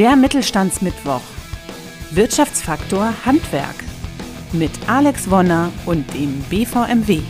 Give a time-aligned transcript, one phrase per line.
[0.00, 1.20] Der Mittelstandsmittwoch.
[2.12, 3.74] Wirtschaftsfaktor Handwerk.
[4.50, 7.20] Mit Alex Wonner und dem BVMW.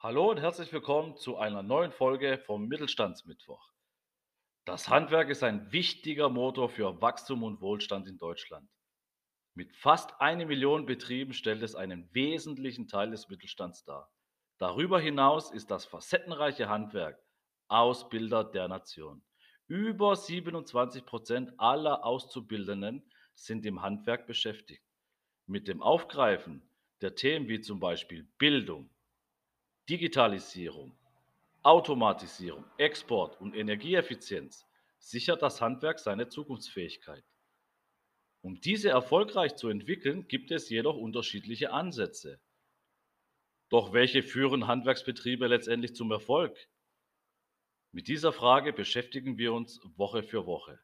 [0.00, 3.70] Hallo und herzlich willkommen zu einer neuen Folge vom Mittelstandsmittwoch.
[4.64, 8.68] Das Handwerk ist ein wichtiger Motor für Wachstum und Wohlstand in Deutschland.
[9.54, 14.10] Mit fast eine Million Betrieben stellt es einen wesentlichen Teil des Mittelstands dar.
[14.58, 17.22] Darüber hinaus ist das facettenreiche Handwerk
[17.68, 19.22] Ausbilder der Nation.
[19.68, 23.02] Über 27 Prozent aller Auszubildenden
[23.34, 24.82] sind im Handwerk beschäftigt.
[25.46, 26.62] Mit dem Aufgreifen
[27.00, 28.90] der Themen wie zum Beispiel Bildung,
[29.88, 30.96] Digitalisierung,
[31.62, 34.64] Automatisierung, Export und Energieeffizienz
[34.98, 37.24] sichert das Handwerk seine Zukunftsfähigkeit.
[38.40, 42.40] Um diese erfolgreich zu entwickeln, gibt es jedoch unterschiedliche Ansätze.
[43.68, 46.56] Doch welche führen Handwerksbetriebe letztendlich zum Erfolg?
[47.96, 50.78] Mit dieser Frage beschäftigen wir uns Woche für Woche.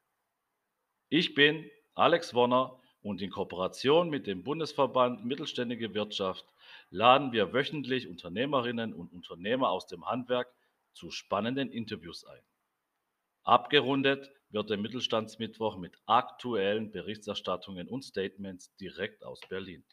[1.10, 6.46] Ich bin Alex Wonner und in Kooperation mit dem Bundesverband Mittelständige Wirtschaft
[6.88, 10.50] laden wir wöchentlich Unternehmerinnen und Unternehmer aus dem Handwerk
[10.94, 12.40] zu spannenden Interviews ein.
[13.42, 19.84] Abgerundet wird der Mittelstandsmittwoch mit aktuellen Berichterstattungen und Statements direkt aus Berlin.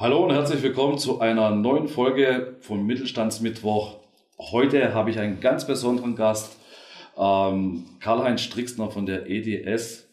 [0.00, 3.96] Hallo und herzlich willkommen zu einer neuen Folge vom Mittelstandsmittwoch.
[4.38, 6.56] Heute habe ich einen ganz besonderen Gast,
[7.18, 10.08] ähm, Karl-Heinz Strixner von der EDS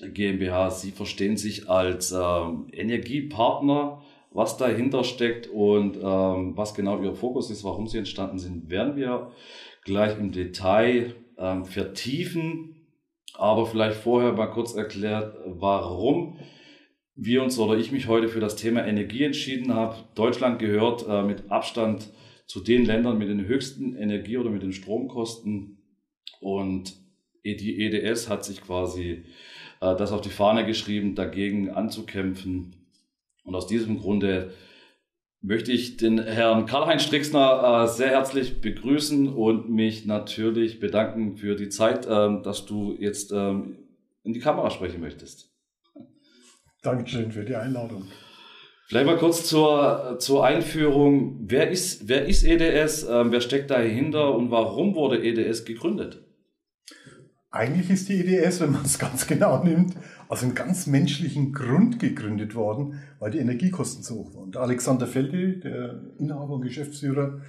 [0.00, 0.70] GmbH.
[0.72, 7.48] Sie verstehen sich als ähm, Energiepartner was dahinter steckt und ähm, was genau Ihr Fokus
[7.52, 9.30] ist, warum Sie entstanden sind, werden wir
[9.84, 12.88] gleich im Detail ähm, vertiefen.
[13.34, 16.38] Aber vielleicht vorher mal kurz erklärt, warum
[17.18, 19.96] wir uns oder ich mich heute für das Thema Energie entschieden habe.
[20.14, 22.08] Deutschland gehört äh, mit Abstand
[22.46, 25.78] zu den Ländern mit den höchsten Energie- oder mit den Stromkosten.
[26.40, 26.94] Und
[27.44, 29.24] die EDS hat sich quasi
[29.80, 32.78] äh, das auf die Fahne geschrieben, dagegen anzukämpfen
[33.48, 34.52] und aus diesem Grunde
[35.40, 41.56] möchte ich den Herrn Karl-Heinz Strixner äh, sehr herzlich begrüßen und mich natürlich bedanken für
[41.56, 43.78] die Zeit, ähm, dass du jetzt ähm,
[44.22, 45.50] in die Kamera sprechen möchtest.
[46.88, 48.04] Dankeschön für die Einladung.
[48.86, 51.38] Vielleicht mal kurz zur, zur Einführung.
[51.42, 53.02] Wer ist, wer ist EDS?
[53.02, 56.24] Ähm, wer steckt dahinter und warum wurde EDS gegründet?
[57.50, 59.96] Eigentlich ist die EDS, wenn man es ganz genau nimmt,
[60.28, 64.52] aus einem ganz menschlichen Grund gegründet worden, weil die Energiekosten so hoch waren.
[64.52, 67.42] Der Alexander Felde, der Inhaber und Geschäftsführer,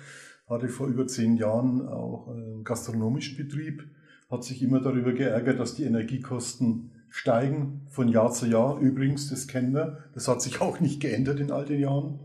[0.49, 3.85] hatte vor über zehn Jahren auch einen gastronomischen Betrieb,
[4.29, 8.79] hat sich immer darüber geärgert, dass die Energiekosten steigen von Jahr zu Jahr.
[8.79, 12.19] Übrigens, das kennen wir, das hat sich auch nicht geändert in all den Jahren.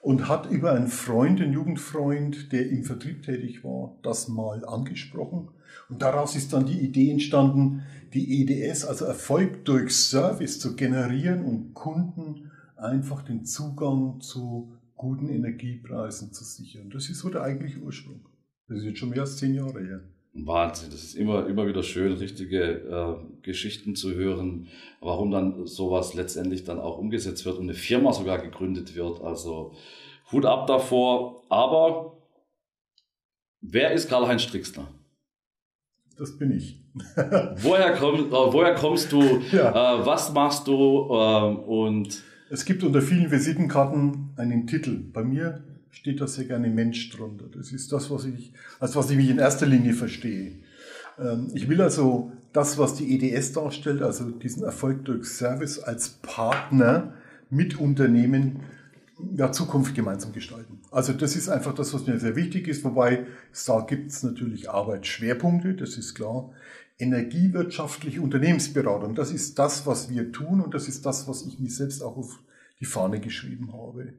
[0.00, 5.48] Und hat über einen Freund, einen Jugendfreund, der im Vertrieb tätig war, das mal angesprochen
[5.88, 11.44] und daraus ist dann die Idee entstanden, die EDS, also Erfolg durch Service zu generieren
[11.44, 16.90] und Kunden einfach den Zugang zu guten Energiepreisen zu sichern.
[16.90, 18.26] Das ist so der eigentliche Ursprung.
[18.68, 20.00] Das ist jetzt schon mehr als zehn Jahre her.
[20.34, 24.68] Wahnsinn, das ist immer, immer wieder schön, richtige äh, Geschichten zu hören,
[25.00, 29.20] warum dann sowas letztendlich dann auch umgesetzt wird und eine Firma sogar gegründet wird.
[29.20, 29.74] Also
[30.30, 31.42] Hut ab davor.
[31.48, 32.18] Aber
[33.60, 34.88] wer ist Karl-Heinz Strixner?
[36.18, 36.80] das bin ich.
[37.62, 39.22] woher, komm, äh, woher kommst du?
[39.52, 40.00] Ja.
[40.00, 41.06] Äh, was machst du?
[41.10, 44.96] Äh, und es gibt unter vielen Visitenkarten einen Titel.
[45.12, 47.46] Bei mir steht da sehr gerne Mensch drunter.
[47.52, 50.52] Das ist das, was ich, als was ich mich in erster Linie verstehe.
[51.18, 56.08] Ähm, ich will also das, was die EDS darstellt, also diesen Erfolg durch Service als
[56.08, 57.14] Partner
[57.50, 58.60] mit Unternehmen
[59.34, 60.80] ja, Zukunft gemeinsam gestalten.
[60.90, 63.26] Also das ist einfach das, was mir sehr wichtig ist, wobei
[63.66, 66.50] da gibt es natürlich Arbeitsschwerpunkte, das ist klar.
[67.00, 71.70] Energiewirtschaftliche Unternehmensberatung, das ist das, was wir tun und das ist das, was ich mir
[71.70, 72.40] selbst auch auf
[72.80, 74.14] die Fahne geschrieben habe.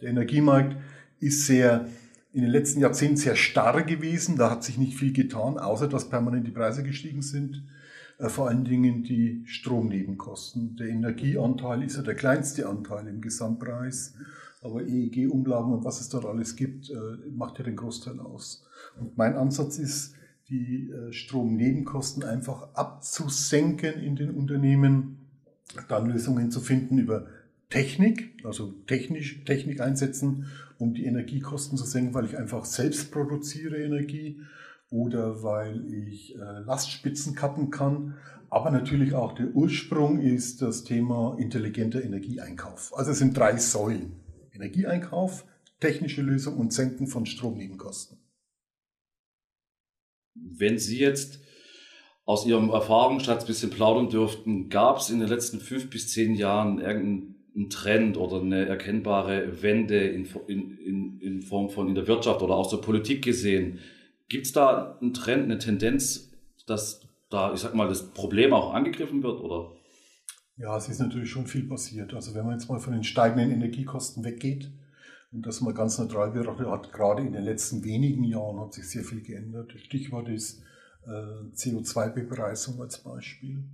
[0.00, 0.76] Der Energiemarkt
[1.24, 1.88] ist sehr
[2.32, 6.08] in den letzten Jahrzehnten sehr starr gewesen, da hat sich nicht viel getan, außer dass
[6.08, 7.62] permanent die Preise gestiegen sind.
[8.18, 10.76] Äh, vor allen Dingen die Stromnebenkosten.
[10.76, 14.14] Der Energieanteil ist ja der kleinste Anteil im Gesamtpreis,
[14.62, 16.94] aber EEG-Umlagen und was es dort alles gibt, äh,
[17.30, 18.64] macht ja den Großteil aus.
[18.98, 20.14] Und mein Ansatz ist,
[20.48, 25.18] die äh, Stromnebenkosten einfach abzusenken in den Unternehmen,
[25.88, 27.26] dann Lösungen zu finden über
[27.74, 30.46] Technik, also technisch, Technik einsetzen,
[30.78, 34.40] um die Energiekosten zu senken, weil ich einfach selbst produziere Energie
[34.90, 38.14] oder weil ich äh, Lastspitzen kappen kann.
[38.48, 42.96] Aber natürlich auch der Ursprung ist das Thema intelligenter Energieeinkauf.
[42.96, 44.20] Also es sind drei Säulen.
[44.52, 45.44] Energieeinkauf,
[45.80, 48.18] technische Lösung und Senken von Stromnebenkosten.
[50.36, 51.40] Wenn Sie jetzt
[52.24, 56.36] aus Ihrem Erfahrungsschatz ein bisschen plaudern dürften, gab es in den letzten fünf bis zehn
[56.36, 56.78] Jahren
[57.54, 62.54] irgendeinen Trend oder eine erkennbare Wende in, in, in Form von in der Wirtschaft oder
[62.54, 63.78] auch zur Politik gesehen?
[64.28, 66.32] Gibt es da einen Trend, eine Tendenz,
[66.66, 69.72] dass da, ich sag mal, das Problem auch angegriffen wird, oder?
[70.56, 72.14] Ja, es ist natürlich schon viel passiert.
[72.14, 74.72] Also wenn man jetzt mal von den steigenden Energiekosten weggeht
[75.32, 78.88] und das mal ganz neutral betrachtet, hat gerade in den letzten wenigen Jahren hat sich
[78.88, 79.72] sehr viel geändert.
[79.76, 80.62] Stichwort ist
[81.06, 83.64] äh, CO2-Bepreisung als Beispiel.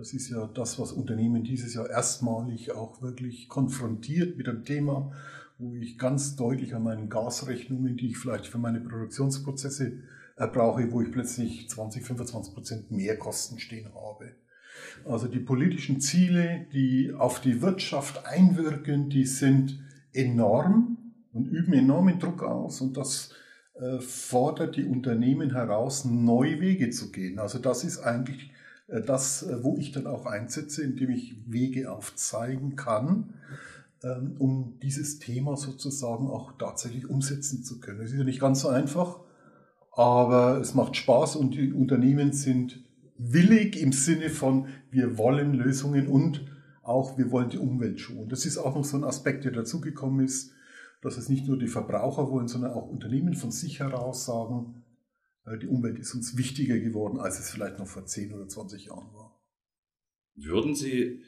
[0.00, 5.12] Das ist ja das, was Unternehmen dieses Jahr erstmalig auch wirklich konfrontiert mit einem Thema,
[5.58, 9.98] wo ich ganz deutlich an meinen Gasrechnungen, die ich vielleicht für meine Produktionsprozesse
[10.36, 14.36] brauche, wo ich plötzlich 20, 25 Prozent mehr Kosten stehen habe.
[15.04, 19.80] Also die politischen Ziele, die auf die Wirtschaft einwirken, die sind
[20.14, 20.96] enorm
[21.34, 23.34] und üben enormen Druck aus und das
[23.74, 27.38] äh, fordert die Unternehmen heraus, neue Wege zu gehen.
[27.38, 28.59] Also das ist eigentlich äh,
[28.90, 33.34] das, äh, wo ich dann auch einsetze, indem ich Wege aufzeigen kann,
[34.02, 38.00] ähm, um dieses Thema sozusagen auch tatsächlich umsetzen zu können.
[38.00, 39.20] Es ist ja nicht ganz so einfach,
[39.92, 42.84] aber es macht Spaß und die Unternehmen sind
[43.18, 46.46] willig im Sinne von, wir wollen Lösungen und
[46.82, 48.28] auch wir wollen die Umwelt schonen.
[48.28, 50.52] Das ist auch noch so ein Aspekt, der dazugekommen ist
[51.02, 54.79] dass es nicht nur die Verbraucher wollen, sondern auch Unternehmen von sich heraus sagen, äh,
[55.56, 59.12] die Umwelt ist uns wichtiger geworden, als es vielleicht noch vor 10 oder 20 Jahren
[59.14, 59.40] war.
[60.34, 61.22] Würden Sie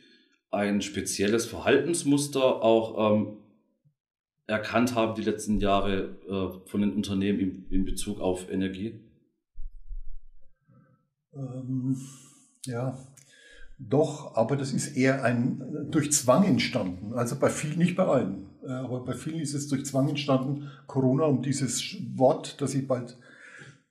[0.51, 3.39] ein spezielles Verhaltensmuster auch ähm,
[4.47, 9.01] erkannt haben die letzten Jahre äh, von den Unternehmen in, in Bezug auf Energie?
[11.35, 11.97] Ähm,
[12.67, 12.99] ja,
[13.79, 17.15] doch, aber das ist eher ein durch Zwang entstanden.
[17.15, 20.71] Also bei vielen, nicht bei allen, äh, aber bei vielen ist es durch Zwang entstanden.
[20.87, 23.19] Corona, um dieses Wort, das ich bald,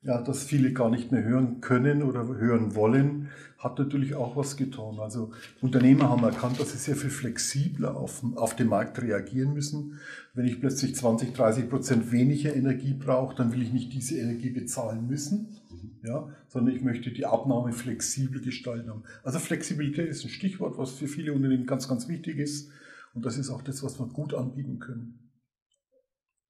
[0.03, 4.57] ja, das viele gar nicht mehr hören können oder hören wollen, hat natürlich auch was
[4.57, 5.00] getan.
[5.00, 5.31] Also
[5.62, 10.00] Unternehmer haben erkannt, dass sie sehr viel flexibler auf, auf den Markt reagieren müssen.
[10.33, 14.50] Wenn ich plötzlich 20, 30 Prozent weniger Energie brauche, dann will ich nicht diese Energie
[14.50, 15.62] bezahlen müssen
[16.04, 19.04] ja, sondern ich möchte die Abnahme flexibel gestalten haben.
[19.24, 22.71] Also Flexibilität ist ein Stichwort, was für viele Unternehmen ganz, ganz wichtig ist
[23.13, 25.31] und das ist auch das, was wir gut anbieten können.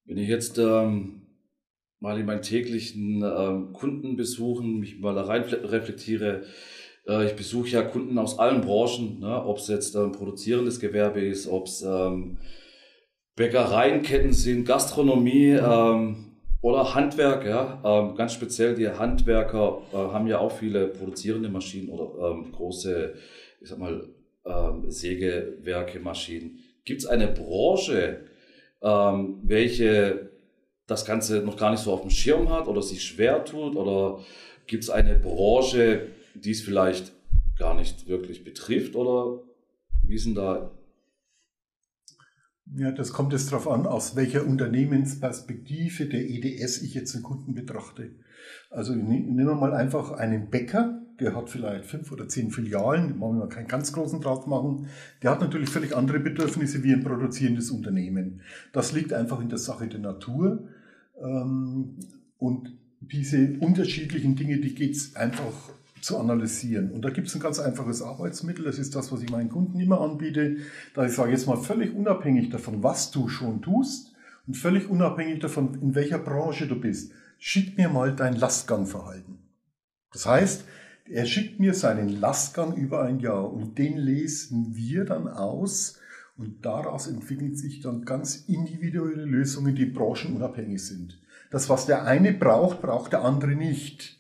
[0.05, 1.21] Wenn ich jetzt ähm,
[2.01, 6.43] mal in meinen täglichen ähm, Kundenbesuchen mich mal da rein reflektiere,
[7.07, 11.21] äh, ich besuche ja Kunden aus allen Branchen, ne, ob es jetzt ähm, produzierendes Gewerbe
[11.21, 12.39] ist, ob es ähm,
[13.35, 16.27] Bäckereienketten sind, Gastronomie, ähm,
[16.61, 17.81] oder Handwerk, ja.
[17.83, 23.15] Ähm, ganz speziell die Handwerker äh, haben ja auch viele produzierende Maschinen oder ähm, große,
[23.61, 24.07] ich sag mal,
[24.45, 26.59] ähm, Sägewerke, Maschinen.
[26.83, 28.25] Gibt es eine Branche,
[28.83, 30.30] welche
[30.91, 33.75] das Ganze noch gar nicht so auf dem Schirm hat oder sich schwer tut?
[33.75, 34.19] Oder
[34.67, 37.11] gibt es eine Branche, die es vielleicht
[37.57, 38.95] gar nicht wirklich betrifft?
[38.95, 39.39] Oder
[40.03, 40.71] wie sind da
[42.73, 47.53] ja, das kommt jetzt darauf an, aus welcher Unternehmensperspektive der EDS ich jetzt den Kunden
[47.53, 48.11] betrachte.
[48.69, 53.19] Also ne-, nehmen wir mal einfach einen Bäcker, der hat vielleicht fünf oder zehn Filialen,
[53.19, 54.87] wollen wir keinen ganz großen drauf machen.
[55.21, 58.41] Der hat natürlich völlig andere Bedürfnisse wie ein produzierendes Unternehmen.
[58.71, 60.67] Das liegt einfach in der Sache der Natur.
[61.23, 61.97] Ähm,
[62.37, 65.53] und diese unterschiedlichen Dinge, die geht es einfach
[66.01, 66.91] zu analysieren.
[66.91, 69.79] Und da gibt es ein ganz einfaches Arbeitsmittel, das ist das, was ich meinen Kunden
[69.79, 70.57] immer anbiete,
[70.93, 74.13] da ich sage jetzt mal völlig unabhängig davon, was du schon tust
[74.47, 79.37] und völlig unabhängig davon, in welcher Branche du bist, schick mir mal dein Lastgangverhalten.
[80.11, 80.65] Das heißt,
[81.05, 85.99] er schickt mir seinen Lastgang über ein Jahr und den lesen wir dann aus
[86.37, 91.19] und daraus entwickeln sich dann ganz individuelle Lösungen, die branchenunabhängig sind.
[91.51, 94.19] Das, was der eine braucht, braucht der andere nicht.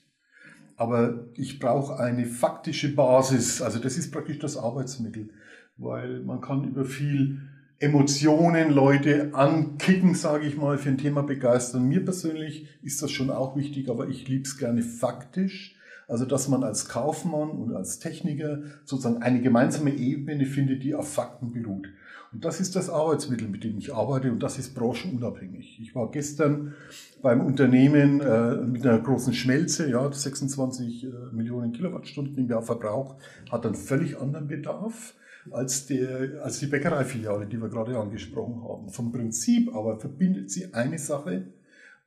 [0.75, 3.61] Aber ich brauche eine faktische Basis.
[3.61, 5.29] Also das ist praktisch das Arbeitsmittel,
[5.77, 7.41] weil man kann über viel
[7.79, 11.87] Emotionen Leute ankicken, sage ich mal, für ein Thema begeistern.
[11.87, 15.75] Mir persönlich ist das schon auch wichtig, aber ich liebe es gerne faktisch.
[16.07, 21.13] Also dass man als Kaufmann und als Techniker sozusagen eine gemeinsame Ebene findet, die auf
[21.13, 21.87] Fakten beruht.
[22.33, 25.79] Und das ist das Arbeitsmittel, mit dem ich arbeite und das ist branchenunabhängig.
[25.81, 26.73] Ich war gestern
[27.21, 33.17] beim Unternehmen äh, mit einer großen Schmelze, ja, 26 äh, Millionen Kilowattstunden im Jahr Verbrauch,
[33.51, 35.13] hat einen völlig anderen Bedarf
[35.49, 38.89] als, der, als die Bäckereifiliale, die wir gerade angesprochen haben.
[38.89, 41.47] Vom Prinzip aber verbindet sie eine Sache,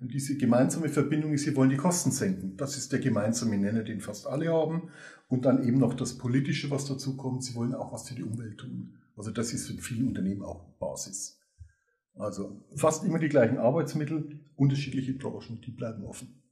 [0.01, 2.57] und diese gemeinsame Verbindung ist, sie wollen die Kosten senken.
[2.57, 4.91] Das ist der gemeinsame Nenner, den fast alle haben.
[5.29, 7.45] Und dann eben noch das Politische, was dazu kommt.
[7.45, 8.99] Sie wollen auch was für die Umwelt tun.
[9.17, 11.41] Also das ist für viele Unternehmen auch Basis.
[12.17, 16.43] Also fast immer die gleichen Arbeitsmittel, unterschiedliche Branchen, die bleiben offen.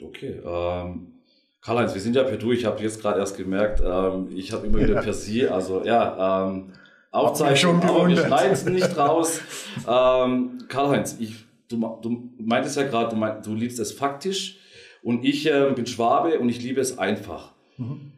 [0.00, 0.40] Okay.
[0.44, 1.14] Ähm,
[1.60, 2.52] Karl-Heinz, wir sind ja per Du.
[2.52, 5.02] Ich habe jetzt gerade erst gemerkt, ähm, ich habe immer wieder ja.
[5.02, 5.48] per Sie.
[5.48, 6.72] Also ja, ähm,
[7.10, 9.40] Aufzeichnung, aber wir schneiden es nicht raus.
[9.88, 14.58] ähm, Karl-Heinz, ich, du, du meintest ja gerade, du, mein, du liebst es faktisch
[15.02, 17.54] und ich äh, bin Schwabe und ich liebe es einfach.
[17.78, 18.12] Mhm.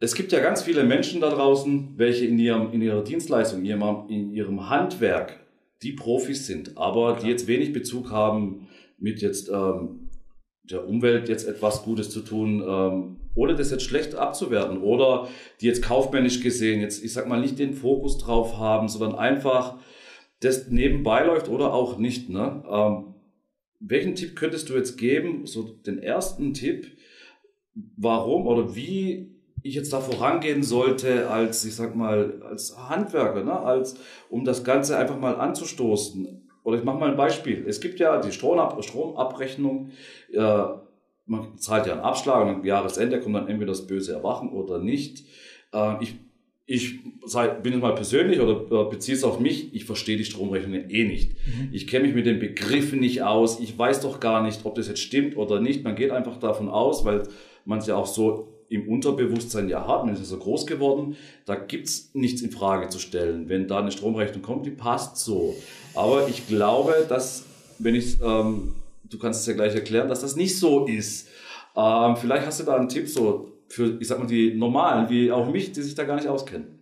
[0.00, 4.32] Es gibt ja ganz viele Menschen da draußen, welche in, ihrem, in ihrer Dienstleistung, in
[4.32, 5.40] ihrem, Handwerk
[5.82, 7.24] die Profis sind, aber Klar.
[7.24, 10.10] die jetzt wenig Bezug haben mit jetzt ähm,
[10.64, 15.28] der Umwelt jetzt etwas Gutes zu tun, ähm, ohne das jetzt schlecht abzuwerten oder
[15.60, 19.78] die jetzt kaufmännisch gesehen jetzt, ich sag mal, nicht den Fokus drauf haben, sondern einfach
[20.40, 22.30] das nebenbei läuft oder auch nicht.
[22.30, 22.62] Ne?
[22.70, 23.14] Ähm,
[23.80, 25.46] welchen Tipp könntest du jetzt geben?
[25.46, 26.96] So den ersten Tipp,
[27.96, 29.30] warum oder wie
[29.62, 33.58] ich jetzt da vorangehen sollte als, ich sag mal, als Handwerker, ne?
[33.58, 33.96] als,
[34.28, 36.42] um das Ganze einfach mal anzustoßen.
[36.64, 37.64] Oder ich mache mal ein Beispiel.
[37.66, 39.90] Es gibt ja die Stromab Stromabrechnung,
[40.32, 40.64] äh,
[41.26, 44.78] man zahlt ja einen Abschlag und am Jahresende kommt dann entweder das böse Erwachen oder
[44.78, 45.26] nicht.
[45.72, 46.16] Äh, ich
[46.66, 50.88] ich sei, bin jetzt mal persönlich oder beziehe es auf mich, ich verstehe die Stromrechnung
[50.88, 51.32] eh nicht.
[51.46, 51.68] Mhm.
[51.72, 54.88] Ich kenne mich mit den Begriffen nicht aus, ich weiß doch gar nicht, ob das
[54.88, 55.84] jetzt stimmt oder nicht.
[55.84, 57.24] Man geht einfach davon aus, weil
[57.64, 61.16] man es ja auch so im Unterbewusstsein ja hat, man ist ja so groß geworden,
[61.46, 63.48] da gibt's nichts in Frage zu stellen.
[63.48, 65.54] Wenn da eine Stromrechnung kommt, die passt so.
[65.94, 67.44] Aber ich glaube, dass,
[67.78, 71.28] wenn ich, ähm, du kannst es ja gleich erklären, dass das nicht so ist.
[71.76, 75.30] Ähm, vielleicht hast du da einen Tipp so für, ich sag mal, die Normalen, wie
[75.30, 76.78] auch mich, die sich da gar nicht auskennen.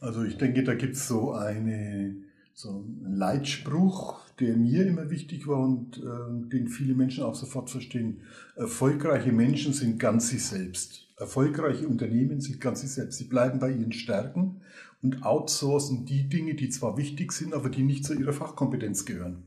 [0.00, 2.16] Also ich denke, da gibt's so eine,
[2.54, 7.70] so einen Leitspruch, der mir immer wichtig war und äh, den viele Menschen auch sofort
[7.70, 8.20] verstehen.
[8.56, 11.08] Erfolgreiche Menschen sind ganz sie selbst.
[11.16, 13.18] Erfolgreiche Unternehmen sind ganz sie selbst.
[13.18, 14.60] Sie bleiben bei ihren Stärken
[15.02, 19.44] und outsourcen die Dinge, die zwar wichtig sind, aber die nicht zu ihrer Fachkompetenz gehören.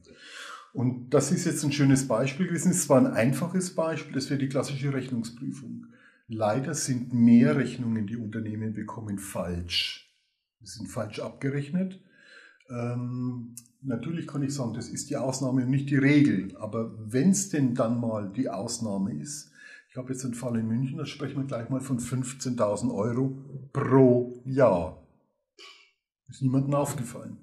[0.73, 2.71] Und das ist jetzt ein schönes Beispiel gewesen.
[2.71, 5.87] Es war ein einfaches Beispiel, das wäre die klassische Rechnungsprüfung.
[6.27, 10.13] Leider sind mehr Rechnungen, die Unternehmen bekommen, falsch.
[10.61, 11.99] Die sind falsch abgerechnet.
[13.83, 16.55] Natürlich kann ich sagen, das ist die Ausnahme und nicht die Regel.
[16.57, 19.51] Aber wenn es denn dann mal die Ausnahme ist,
[19.89, 23.37] ich habe jetzt einen Fall in München, da sprechen wir gleich mal von 15.000 Euro
[23.73, 25.05] pro Jahr.
[26.29, 27.37] Ist niemandem aufgefallen.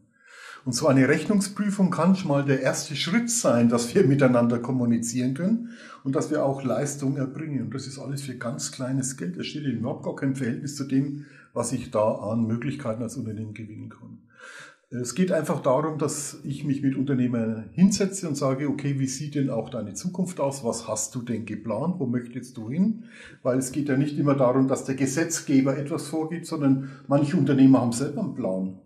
[0.64, 5.34] Und so eine Rechnungsprüfung kann schon mal der erste Schritt sein, dass wir miteinander kommunizieren
[5.34, 5.70] können
[6.04, 7.64] und dass wir auch Leistung erbringen.
[7.64, 9.36] Und das ist alles für ganz kleines Geld.
[9.38, 13.54] Das steht überhaupt gar kein Verhältnis zu dem, was ich da an Möglichkeiten als Unternehmen
[13.54, 14.07] gewinnen kann.
[14.90, 19.34] Es geht einfach darum, dass ich mich mit Unternehmern hinsetze und sage, okay, wie sieht
[19.34, 20.64] denn auch deine Zukunft aus?
[20.64, 21.96] Was hast du denn geplant?
[21.98, 23.04] Wo möchtest du hin?
[23.42, 27.82] Weil es geht ja nicht immer darum, dass der Gesetzgeber etwas vorgibt, sondern manche Unternehmer
[27.82, 28.78] haben selber einen Plan.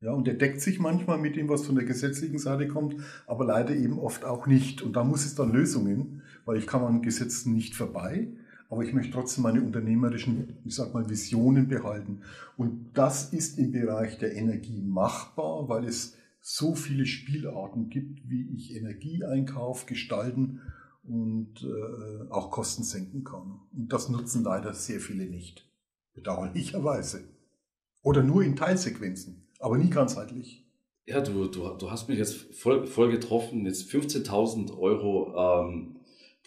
[0.00, 2.94] Ja, und der deckt sich manchmal mit dem, was von der gesetzlichen Seite kommt,
[3.26, 4.80] aber leider eben oft auch nicht.
[4.80, 8.28] Und da muss es dann Lösungen, weil ich kann an Gesetzen nicht vorbei
[8.68, 12.22] aber ich möchte trotzdem meine unternehmerischen, ich sag mal, Visionen behalten.
[12.56, 18.54] Und das ist im Bereich der Energie machbar, weil es so viele Spielarten gibt, wie
[18.54, 20.60] ich Energie einkaufe, gestalten
[21.02, 23.60] und äh, auch Kosten senken kann.
[23.72, 25.66] Und das nutzen leider sehr viele nicht.
[26.14, 27.24] Bedauerlicherweise.
[28.02, 30.66] Oder nur in Teilsequenzen, aber nie ganzheitlich.
[31.06, 33.64] Ja, du, du, du hast mich jetzt voll, voll getroffen.
[33.64, 35.97] Jetzt 15.000 Euro ähm,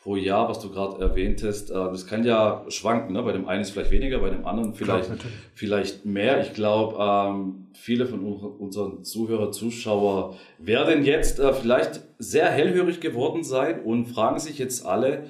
[0.01, 3.13] pro Jahr, was du gerade erwähntest, äh, das kann ja schwanken.
[3.13, 3.21] Ne?
[3.21, 5.19] Bei dem einen ist vielleicht weniger, bei dem anderen vielleicht, Klar,
[5.53, 6.41] vielleicht mehr.
[6.41, 13.43] Ich glaube, ähm, viele von unseren Zuhörer, Zuschauer werden jetzt äh, vielleicht sehr hellhörig geworden
[13.43, 15.25] sein und fragen sich jetzt alle,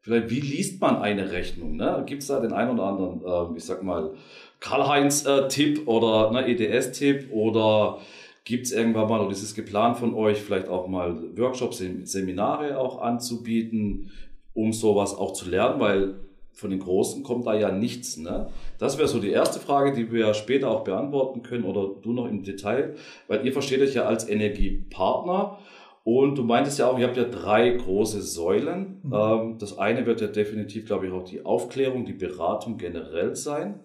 [0.00, 1.76] vielleicht, wie liest man eine Rechnung?
[1.76, 2.02] Ne?
[2.06, 4.10] Gibt es da den einen oder anderen, äh, ich sag mal,
[4.58, 7.98] Karl-Heinz-Tipp oder ne, EDS-Tipp oder
[8.46, 12.78] Gibt es irgendwann mal, oder ist es geplant von euch, vielleicht auch mal Workshops, Seminare
[12.78, 14.12] auch anzubieten,
[14.54, 16.14] um sowas auch zu lernen, weil
[16.52, 18.18] von den Großen kommt da ja nichts.
[18.18, 18.48] Ne?
[18.78, 22.28] Das wäre so die erste Frage, die wir später auch beantworten können oder du noch
[22.28, 22.94] im Detail,
[23.26, 25.58] weil ihr versteht euch ja als Energiepartner
[26.04, 29.00] und du meintest ja auch, ihr habt ja drei große Säulen.
[29.02, 29.12] Mhm.
[29.12, 33.80] Ähm, das eine wird ja definitiv, glaube ich, auch die Aufklärung, die Beratung generell sein.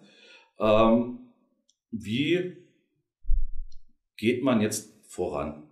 [0.60, 1.18] Ähm,
[1.90, 2.61] wie
[4.22, 5.64] geht man jetzt voran?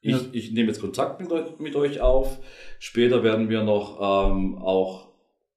[0.00, 0.20] Ich, ja.
[0.32, 2.38] ich nehme jetzt Kontakt mit, mit, euch auf.
[2.80, 5.12] Später werden wir noch ähm, auch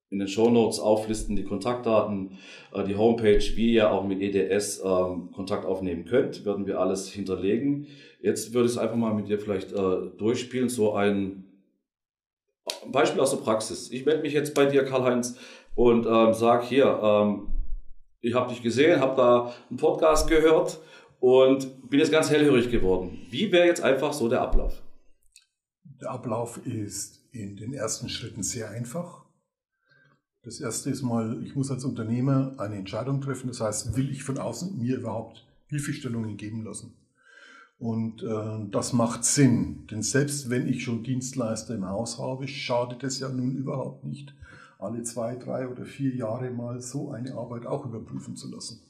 [0.08, 2.38] in den Show Notes auflisten die Kontaktdaten,
[2.72, 7.10] äh, die Homepage, wie ihr auch mit EDS ähm, Kontakt aufnehmen könnt, werden wir alles
[7.10, 7.88] hinterlegen.
[8.22, 11.42] Jetzt würde ich es einfach mal mit dir vielleicht äh, durchspielen, so ein
[12.92, 13.90] Beispiel aus der Praxis.
[13.90, 15.36] Ich melde mich jetzt bei dir, Karl-Heinz,
[15.74, 17.48] und ähm, sag hier, ähm,
[18.20, 20.78] ich habe dich gesehen, habe da einen Podcast gehört
[21.26, 23.18] und bin jetzt ganz hellhörig geworden.
[23.30, 24.80] Wie wäre jetzt einfach so der Ablauf?
[26.00, 29.24] Der Ablauf ist in den ersten Schritten sehr einfach.
[30.44, 33.48] Das erste ist mal, ich muss als Unternehmer eine Entscheidung treffen.
[33.48, 36.94] Das heißt, will ich von außen mir überhaupt Hilfestellungen geben lassen?
[37.80, 43.02] Und äh, das macht Sinn, denn selbst wenn ich schon Dienstleister im Haus habe, schadet
[43.02, 44.32] es ja nun überhaupt nicht,
[44.78, 48.85] alle zwei, drei oder vier Jahre mal so eine Arbeit auch überprüfen zu lassen.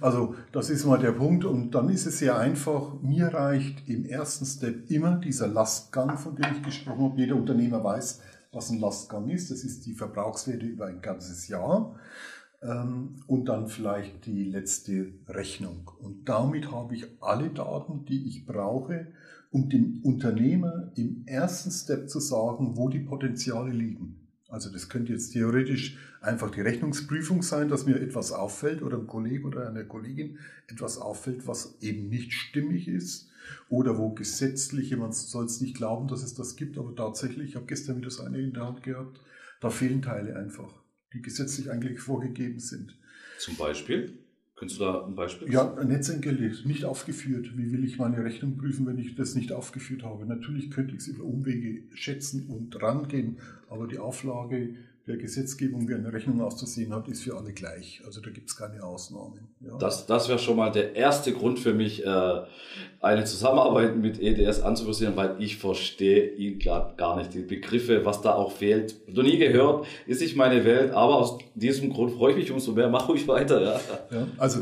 [0.00, 3.00] Also das ist mal der Punkt und dann ist es sehr einfach.
[3.00, 7.20] Mir reicht im ersten Step immer dieser Lastgang, von dem ich gesprochen habe.
[7.20, 8.20] Jeder Unternehmer weiß,
[8.52, 9.50] was ein Lastgang ist.
[9.50, 11.94] Das ist die Verbrauchswerte über ein ganzes Jahr
[12.62, 15.90] ähm, und dann vielleicht die letzte Rechnung.
[16.00, 19.08] Und damit habe ich alle Daten, die ich brauche,
[19.50, 24.23] um dem Unternehmer im ersten Step zu sagen, wo die Potenziale liegen.
[24.54, 29.08] Also das könnte jetzt theoretisch einfach die Rechnungsprüfung sein, dass mir etwas auffällt oder einem
[29.08, 33.28] Kollegen oder einer Kollegin etwas auffällt, was eben nicht stimmig ist
[33.68, 37.56] oder wo gesetzliche, man soll es nicht glauben, dass es das gibt, aber tatsächlich, ich
[37.56, 39.20] habe gestern wieder so eine in der Hand gehabt,
[39.60, 40.72] da fehlen Teile einfach,
[41.12, 42.96] die gesetzlich eigentlich vorgegeben sind.
[43.40, 44.16] Zum Beispiel?
[44.64, 45.52] Könntest du da ein Beispiel?
[45.52, 45.76] Ja,
[46.40, 47.50] ist nicht aufgeführt.
[47.54, 50.24] Wie will ich meine Rechnung prüfen, wenn ich das nicht aufgeführt habe?
[50.24, 53.36] Natürlich könnte ich es über Umwege schätzen und rangehen,
[53.68, 58.00] aber die Auflage der Gesetzgebung, wie eine Rechnung auszusehen hat, ist für alle gleich.
[58.06, 59.48] Also da gibt es keine Ausnahmen.
[59.60, 59.76] Ja.
[59.76, 62.40] Das, das wäre schon mal der erste Grund für mich, äh,
[63.00, 67.34] eine Zusammenarbeit mit EDS anzuversieren, weil ich verstehe ihn gerade gar nicht.
[67.34, 71.38] Die Begriffe, was da auch fehlt, noch nie gehört, ist nicht meine Welt, aber aus
[71.54, 72.88] diesem Grund freue ich mich umso mehr.
[72.94, 73.60] Mach ruhig weiter.
[73.62, 73.80] Ja.
[74.10, 74.60] ja also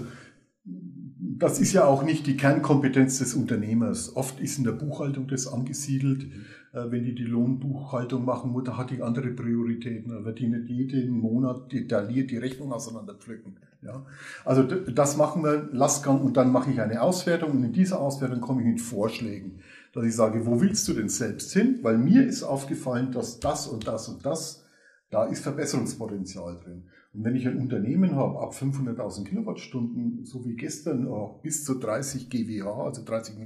[0.65, 4.17] das ist ja auch nicht die Kernkompetenz des Unternehmers.
[4.17, 6.27] Oft ist in der Buchhaltung das angesiedelt.
[6.73, 10.11] Äh, wenn die die Lohnbuchhaltung machen, Mutter hat die andere Prioritäten.
[10.11, 13.59] Da wird die nicht jeden Monat detailliert die Rechnung auseinanderdrücken.
[13.83, 14.07] Ja?
[14.45, 18.41] Also das machen wir, Lastgang, und dann mache ich eine Auswertung und in dieser Auswertung
[18.41, 19.61] komme ich mit Vorschlägen,
[19.93, 21.81] dass ich sage, wo willst du denn selbst hin?
[21.83, 24.65] Weil mir ist aufgefallen, dass das und das und das,
[25.11, 26.85] da ist Verbesserungspotenzial drin.
[27.15, 31.79] Und wenn ich ein Unternehmen habe ab 500.000 Kilowattstunden, so wie gestern auch bis zu
[31.79, 33.37] 30 GWH, also 30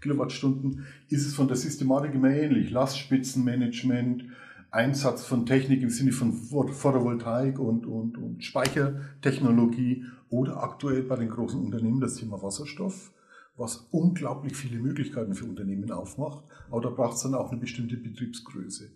[0.00, 2.70] Kilowattstunden, ist es von der Systematik immer ähnlich.
[2.70, 4.24] Lastspitzenmanagement,
[4.70, 11.30] Einsatz von Technik im Sinne von Photovoltaik und, und, und Speichertechnologie oder aktuell bei den
[11.30, 13.12] großen Unternehmen das Thema Wasserstoff,
[13.56, 16.44] was unglaublich viele Möglichkeiten für Unternehmen aufmacht.
[16.70, 18.90] Aber da braucht es dann auch eine bestimmte Betriebsgröße.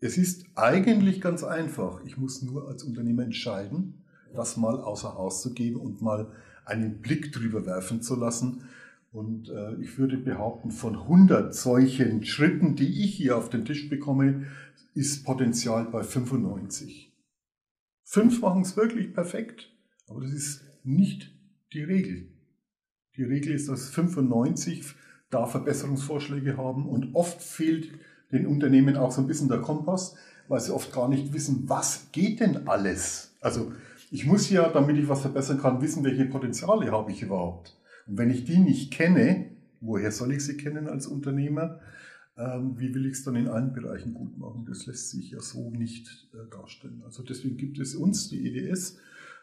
[0.00, 2.04] Es ist eigentlich ganz einfach.
[2.04, 6.30] Ich muss nur als Unternehmer entscheiden, das mal außer Haus zu geben und mal
[6.64, 8.64] einen Blick drüber werfen zu lassen.
[9.10, 13.88] Und äh, ich würde behaupten, von 100 solchen Schritten, die ich hier auf den Tisch
[13.88, 14.46] bekomme,
[14.94, 17.12] ist Potenzial bei 95.
[18.04, 19.70] Fünf machen es wirklich perfekt,
[20.06, 21.32] aber das ist nicht
[21.72, 22.28] die Regel.
[23.16, 24.94] Die Regel ist, dass 95
[25.30, 27.90] da Verbesserungsvorschläge haben und oft fehlt
[28.32, 30.16] den Unternehmen auch so ein bisschen der Kompass,
[30.48, 33.34] weil sie oft gar nicht wissen, was geht denn alles?
[33.40, 33.72] Also
[34.10, 37.76] ich muss ja, damit ich was verbessern kann, wissen, welche Potenziale habe ich überhaupt.
[38.06, 41.80] Und wenn ich die nicht kenne, woher soll ich sie kennen als Unternehmer?
[42.36, 44.64] Ähm, wie will ich es dann in allen Bereichen gut machen?
[44.66, 47.02] Das lässt sich ja so nicht äh, darstellen.
[47.04, 48.98] Also deswegen gibt es uns, die EDS,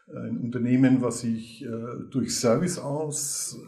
[0.08, 1.68] äh, ein Unternehmen, was sich äh,
[2.10, 3.58] durch Service aus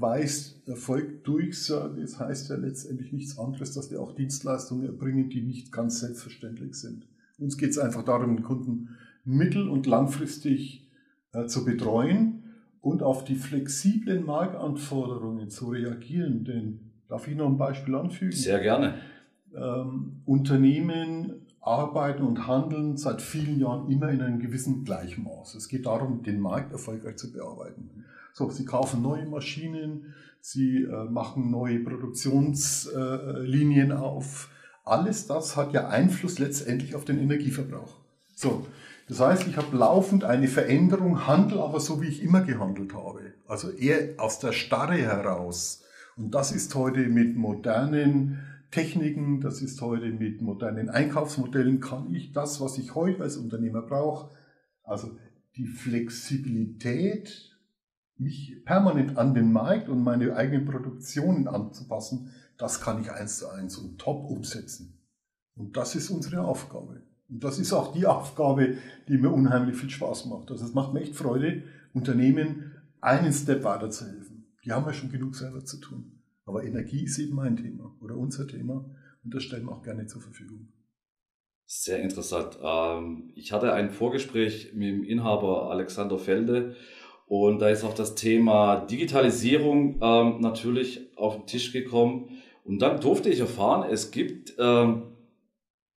[0.00, 5.42] weiß, Erfolg durch Service heißt ja letztendlich nichts anderes, dass wir auch Dienstleistungen erbringen, die
[5.42, 7.06] nicht ganz selbstverständlich sind.
[7.38, 10.88] Uns geht es einfach darum, den Kunden mittel- und langfristig
[11.32, 12.44] äh, zu betreuen
[12.80, 16.44] und auf die flexiblen Marktanforderungen zu reagieren.
[16.44, 18.32] Denn darf ich noch ein Beispiel anfügen?
[18.32, 18.94] Sehr gerne.
[19.54, 25.56] Ähm, Unternehmen arbeiten und handeln seit vielen Jahren immer in einem gewissen Gleichmaß.
[25.56, 28.04] Es geht darum, den Markt erfolgreich zu bearbeiten.
[28.38, 34.50] So, sie kaufen neue Maschinen, sie äh, machen neue Produktionslinien äh, auf.
[34.84, 37.96] Alles das hat ja Einfluss letztendlich auf den Energieverbrauch.
[38.34, 38.66] So,
[39.08, 43.20] das heißt, ich habe laufend eine Veränderung, handle aber so, wie ich immer gehandelt habe.
[43.48, 45.82] Also eher aus der Starre heraus.
[46.18, 52.32] Und das ist heute mit modernen Techniken, das ist heute mit modernen Einkaufsmodellen, kann ich
[52.32, 54.28] das, was ich heute als Unternehmer brauche,
[54.84, 55.16] also
[55.56, 57.45] die Flexibilität
[58.18, 63.48] mich permanent an den Markt und meine eigenen Produktionen anzupassen, das kann ich eins zu
[63.48, 64.98] eins und top umsetzen.
[65.54, 67.02] Und das ist unsere Aufgabe.
[67.28, 68.76] Und das ist auch die Aufgabe,
[69.08, 70.50] die mir unheimlich viel Spaß macht.
[70.50, 74.46] Also es macht mir echt Freude, Unternehmen einen Step weiter zu helfen.
[74.64, 76.22] Die haben ja schon genug selber zu tun.
[76.44, 78.88] Aber Energie ist eben mein Thema oder unser Thema
[79.24, 80.68] und das stellen wir auch gerne zur Verfügung.
[81.66, 82.58] Sehr interessant.
[82.62, 86.76] Ähm, ich hatte ein Vorgespräch mit dem Inhaber Alexander Felde
[87.26, 92.28] Und da ist auch das Thema Digitalisierung ähm, natürlich auf den Tisch gekommen.
[92.64, 95.02] Und dann durfte ich erfahren, es gibt ähm,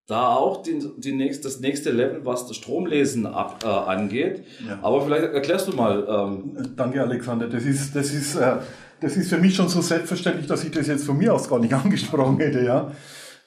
[0.07, 4.43] da auch die, die nächst, das nächste Level, was das Stromlesen ab, äh, angeht.
[4.67, 4.79] Ja.
[4.81, 6.07] Aber vielleicht erklärst du mal.
[6.09, 7.47] Ähm Danke, Alexander.
[7.47, 8.57] Das ist, das ist, äh,
[9.01, 11.59] das ist für mich schon so selbstverständlich, dass ich das jetzt von mir aus gar
[11.59, 12.65] nicht angesprochen hätte.
[12.65, 12.91] Ja.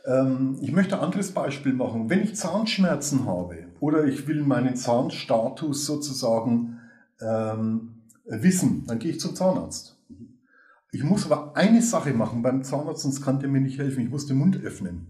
[0.05, 2.11] Ähm, ich möchte ein anderes Beispiel machen.
[2.11, 6.80] Wenn ich Zahnschmerzen habe oder ich will meinen Zahnstatus sozusagen
[7.21, 9.97] ähm, wissen, dann gehe ich zum Zahnarzt.
[10.91, 14.03] Ich muss aber eine Sache machen beim Zahnarzt, sonst kann der mir nicht helfen.
[14.03, 15.07] Ich muss den Mund öffnen.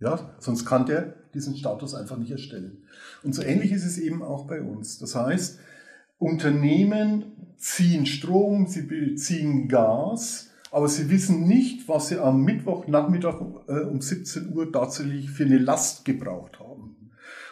[0.00, 2.84] Ja, sonst kann der diesen Status einfach nicht erstellen.
[3.22, 4.98] Und so ähnlich ist es eben auch bei uns.
[4.98, 5.58] Das heißt,
[6.18, 13.80] Unternehmen ziehen Strom, sie beziehen Gas, aber sie wissen nicht, was sie am Mittwochnachmittag äh,
[13.80, 16.63] um 17 Uhr tatsächlich für eine Last gebraucht haben.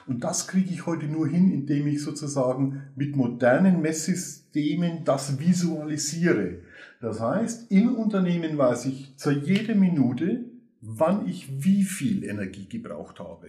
[0.06, 6.58] Und das kriege ich heute nur hin, indem ich sozusagen mit modernen Messsystemen das visualisiere.
[7.00, 10.44] Das heißt, im Unternehmen weiß ich zu jeder Minute,
[10.80, 13.48] wann ich wie viel Energie gebraucht habe.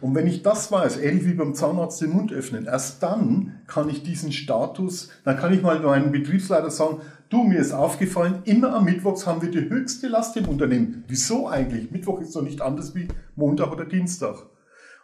[0.00, 3.88] Und wenn ich das weiß, ähnlich wie beim Zahnarzt den Mund öffnen, erst dann kann
[3.88, 8.74] ich diesen Status, dann kann ich mal meinem Betriebsleiter sagen, du, mir ist aufgefallen, immer
[8.74, 11.04] am Mittwochs haben wir die höchste Last im Unternehmen.
[11.08, 11.90] Wieso eigentlich?
[11.90, 14.46] Mittwoch ist doch nicht anders wie Montag oder Dienstag.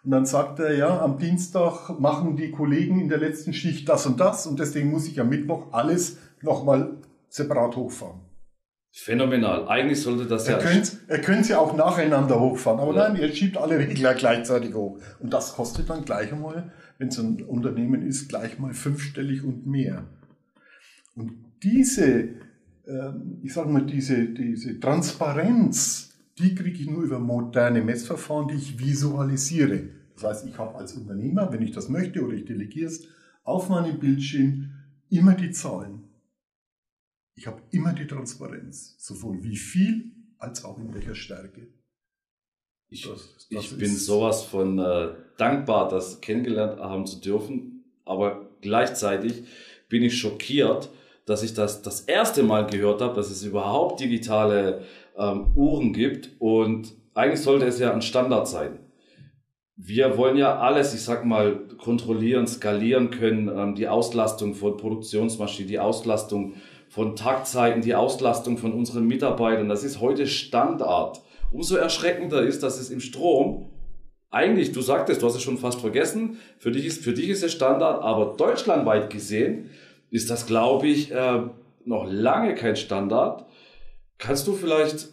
[0.06, 4.06] Und dann sagt er, ja, am Dienstag machen die Kollegen in der letzten Schicht das
[4.06, 8.20] und das und deswegen muss ich am Mittwoch alles nochmal separat hochfahren.
[8.92, 9.66] Phänomenal.
[9.66, 10.64] Eigentlich sollte das er ja.
[10.64, 13.08] Könnt, er könnte sie auch nacheinander hochfahren, aber ja.
[13.08, 15.00] nein, er schiebt alle Regler gleichzeitig hoch.
[15.18, 19.66] Und das kostet dann gleich einmal, wenn es ein Unternehmen ist, gleich mal fünfstellig und
[19.66, 20.04] mehr.
[21.16, 21.32] Und
[21.64, 22.28] diese,
[22.86, 28.56] ähm, ich sage mal, diese, diese Transparenz, die kriege ich nur über moderne Messverfahren, die
[28.56, 29.88] ich visualisiere.
[30.14, 33.06] Das heißt, ich habe als Unternehmer, wenn ich das möchte oder ich delegiere es,
[33.44, 34.72] auf meinem Bildschirm
[35.08, 36.04] immer die Zahlen.
[37.34, 41.68] Ich habe immer die Transparenz, sowohl wie viel als auch in welcher Stärke.
[42.88, 48.50] Ich, das, das ich bin sowas von äh, dankbar, das kennengelernt haben zu dürfen, aber
[48.60, 49.44] gleichzeitig
[49.88, 50.90] bin ich schockiert,
[51.24, 54.84] dass ich das das erste Mal gehört habe, dass es überhaupt digitale
[55.18, 58.78] ähm, Uhren gibt und eigentlich sollte es ja ein Standard sein.
[59.76, 65.68] Wir wollen ja alles, ich sag mal, kontrollieren, skalieren können, ähm, die Auslastung von Produktionsmaschinen,
[65.68, 66.54] die Auslastung
[66.88, 69.68] von Taktzeiten, die Auslastung von unseren Mitarbeitern.
[69.68, 71.20] Das ist heute Standard.
[71.52, 73.70] Umso erschreckender ist, dass es im Strom
[74.30, 77.42] eigentlich, du sagtest, du hast es schon fast vergessen, für dich ist, für dich ist
[77.42, 79.70] es Standard, aber deutschlandweit gesehen
[80.10, 81.42] ist das, glaube ich, äh,
[81.84, 83.46] noch lange kein Standard.
[84.18, 85.08] Kannst du vielleicht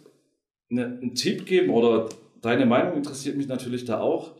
[0.70, 2.08] eine, einen Tipp geben oder
[2.40, 4.34] deine Meinung interessiert mich natürlich da auch.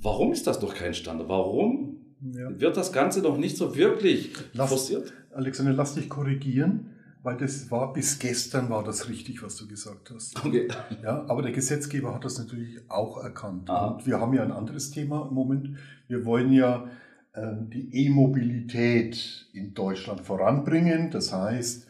[0.00, 1.28] Warum ist das noch kein Standard?
[1.28, 2.60] Warum ja.
[2.60, 5.12] wird das Ganze noch nicht so wirklich lass, forciert?
[5.32, 6.90] Alexander, lass dich korrigieren,
[7.22, 10.44] weil das war bis gestern war das richtig, was du gesagt hast.
[10.44, 10.68] Okay.
[11.02, 13.68] Ja, aber der Gesetzgeber hat das natürlich auch erkannt.
[13.70, 13.88] Aha.
[13.88, 15.76] Und wir haben ja ein anderes Thema im Moment.
[16.06, 16.88] Wir wollen ja
[17.32, 21.10] äh, die E-Mobilität in Deutschland voranbringen.
[21.10, 21.86] Das heißt,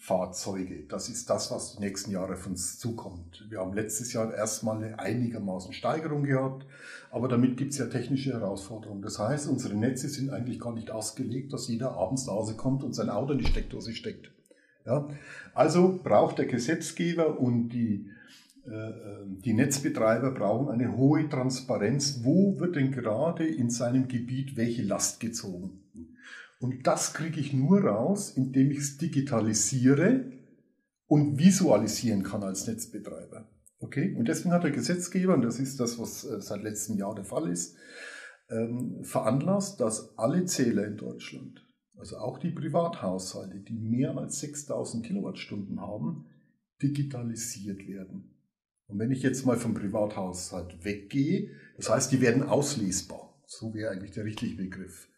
[0.00, 0.84] E-Fahrzeuge.
[0.88, 3.44] Das ist das, was die nächsten Jahre auf uns zukommt.
[3.48, 6.66] Wir haben letztes Jahr erstmal eine einigermaßen Steigerung gehabt,
[7.10, 9.02] aber damit gibt es ja technische Herausforderungen.
[9.02, 12.82] Das heißt, unsere Netze sind eigentlich gar nicht ausgelegt, dass jeder abends nach Hause kommt
[12.82, 14.32] und sein Auto in die Steckdose steckt.
[14.86, 15.06] Ja?
[15.54, 18.10] Also braucht der Gesetzgeber und die
[18.66, 22.20] äh, äh, die Netzbetreiber brauchen eine hohe Transparenz.
[22.22, 25.80] Wo wird denn gerade in seinem Gebiet welche Last gezogen?
[26.60, 30.30] Und das kriege ich nur raus, indem ich es digitalisiere
[31.06, 33.48] und visualisieren kann als Netzbetreiber.
[33.78, 34.14] Okay?
[34.14, 37.24] Und deswegen hat der Gesetzgeber, und das ist das, was äh, seit letztem Jahr der
[37.24, 37.76] Fall ist,
[38.50, 45.06] ähm, veranlasst, dass alle Zähler in Deutschland, also auch die Privathaushalte, die mehr als 6000
[45.06, 46.26] Kilowattstunden haben,
[46.82, 48.36] digitalisiert werden.
[48.86, 53.40] Und wenn ich jetzt mal vom Privathaushalt weggehe, das heißt, die werden auslesbar.
[53.46, 55.09] So wäre eigentlich der richtige Begriff.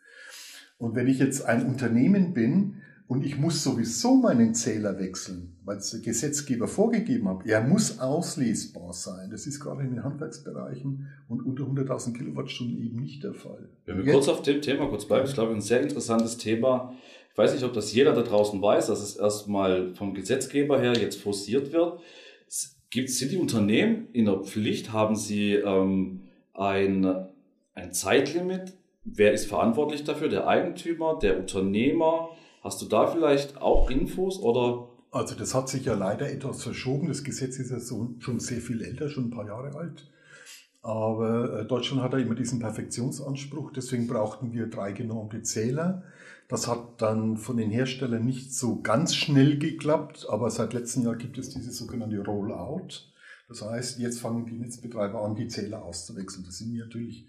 [0.82, 2.74] Und wenn ich jetzt ein Unternehmen bin
[3.06, 8.00] und ich muss sowieso meinen Zähler wechseln, weil es der Gesetzgeber vorgegeben hat, er muss
[8.00, 9.30] auslesbar sein.
[9.30, 13.68] Das ist gerade in den Handwerksbereichen und unter 100.000 Kilowattstunden eben nicht der Fall.
[13.86, 16.92] Wenn wir jetzt, kurz auf dem Thema kurz bleiben, ich glaube, ein sehr interessantes Thema.
[17.30, 20.94] Ich weiß nicht, ob das jeder da draußen weiß, dass es erstmal vom Gesetzgeber her
[20.94, 22.00] jetzt forciert wird.
[22.90, 24.92] Gibt, sind die Unternehmen in der Pflicht?
[24.92, 26.22] Haben sie ähm,
[26.54, 27.06] ein,
[27.74, 28.74] ein Zeitlimit?
[29.04, 30.28] Wer ist verantwortlich dafür?
[30.28, 32.30] Der Eigentümer, der Unternehmer?
[32.62, 34.88] Hast du da vielleicht auch Infos oder?
[35.10, 37.08] Also das hat sich ja leider etwas verschoben.
[37.08, 40.08] Das Gesetz ist ja so, schon sehr viel älter, schon ein paar Jahre alt.
[40.80, 46.02] Aber äh, Deutschland hat ja immer diesen Perfektionsanspruch, deswegen brauchten wir drei genormte Zähler.
[46.48, 51.16] Das hat dann von den Herstellern nicht so ganz schnell geklappt, aber seit letztem Jahr
[51.16, 52.88] gibt es diese sogenannte Rollout.
[53.48, 56.44] Das heißt, jetzt fangen die Netzbetreiber an, die Zähler auszuwechseln.
[56.44, 57.26] Das sind natürlich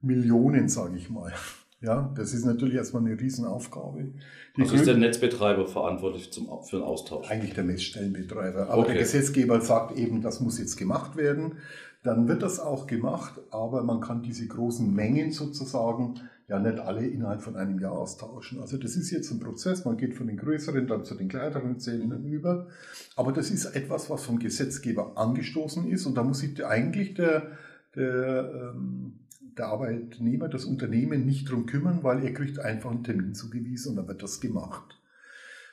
[0.00, 1.32] Millionen, sage ich mal.
[1.80, 4.08] Ja, das ist natürlich erstmal eine Riesenaufgabe.
[4.56, 7.30] Die also ist der Netzbetreiber verantwortlich zum, für den Austausch?
[7.30, 8.68] Eigentlich der Messstellenbetreiber.
[8.68, 8.94] Aber okay.
[8.94, 11.58] der Gesetzgeber sagt eben, das muss jetzt gemacht werden.
[12.02, 16.14] Dann wird das auch gemacht, aber man kann diese großen Mengen sozusagen
[16.48, 18.60] ja nicht alle innerhalb von einem Jahr austauschen.
[18.60, 21.78] Also das ist jetzt ein Prozess, man geht von den größeren dann zu den kleineren
[21.78, 22.68] Zellen über.
[23.16, 27.52] Aber das ist etwas, was vom Gesetzgeber angestoßen ist und da muss sich eigentlich der,
[27.94, 29.20] der ähm,
[29.58, 33.96] der Arbeitnehmer, das Unternehmen nicht drum kümmern, weil er kriegt einfach einen Termin zugewiesen und
[33.96, 34.98] dann wird das gemacht.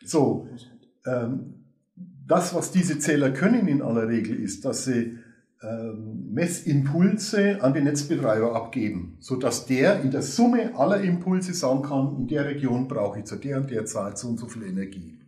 [0.03, 0.47] So,
[1.05, 1.65] ähm,
[2.27, 5.17] das, was diese Zähler können in aller Regel, ist, dass sie
[5.61, 12.15] ähm, Messimpulse an den Netzbetreiber abgeben, sodass der in der Summe aller Impulse sagen kann,
[12.17, 15.19] in der Region brauche ich zu der und der Zeit so und so viel Energie.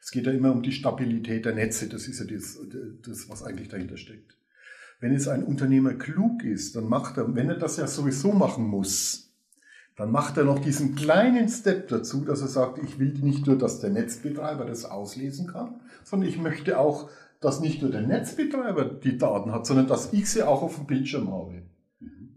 [0.00, 2.58] Es geht ja immer um die Stabilität der Netze, das ist ja das,
[3.06, 4.36] das was eigentlich dahinter steckt.
[5.04, 8.66] Wenn jetzt ein Unternehmer klug ist, dann macht er, wenn er das ja sowieso machen
[8.66, 9.34] muss,
[9.96, 13.58] dann macht er noch diesen kleinen Step dazu, dass er sagt, ich will nicht nur,
[13.58, 17.10] dass der Netzbetreiber das auslesen kann, sondern ich möchte auch,
[17.42, 20.86] dass nicht nur der Netzbetreiber die Daten hat, sondern dass ich sie auch auf dem
[20.86, 21.60] Bildschirm habe.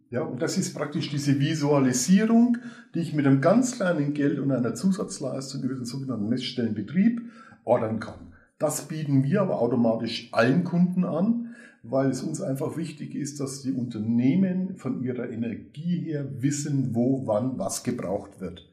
[0.09, 2.57] Ja, und das ist praktisch diese Visualisierung,
[2.93, 7.21] die ich mit einem ganz kleinen Geld und einer Zusatzleistung über den sogenannten Messstellenbetrieb
[7.63, 8.33] ordern kann.
[8.59, 11.46] Das bieten wir aber automatisch allen Kunden an
[11.89, 17.25] weil es uns einfach wichtig ist, dass die Unternehmen von ihrer Energie her wissen, wo,
[17.25, 18.67] wann, was gebraucht wird.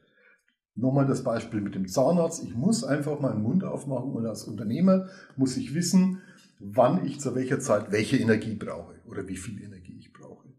[0.75, 2.43] Nochmal das Beispiel mit dem Zahnarzt.
[2.43, 6.21] Ich muss einfach meinen Mund aufmachen und als Unternehmer muss ich wissen,
[6.59, 10.49] wann ich zu welcher Zeit welche Energie brauche oder wie viel Energie ich brauche.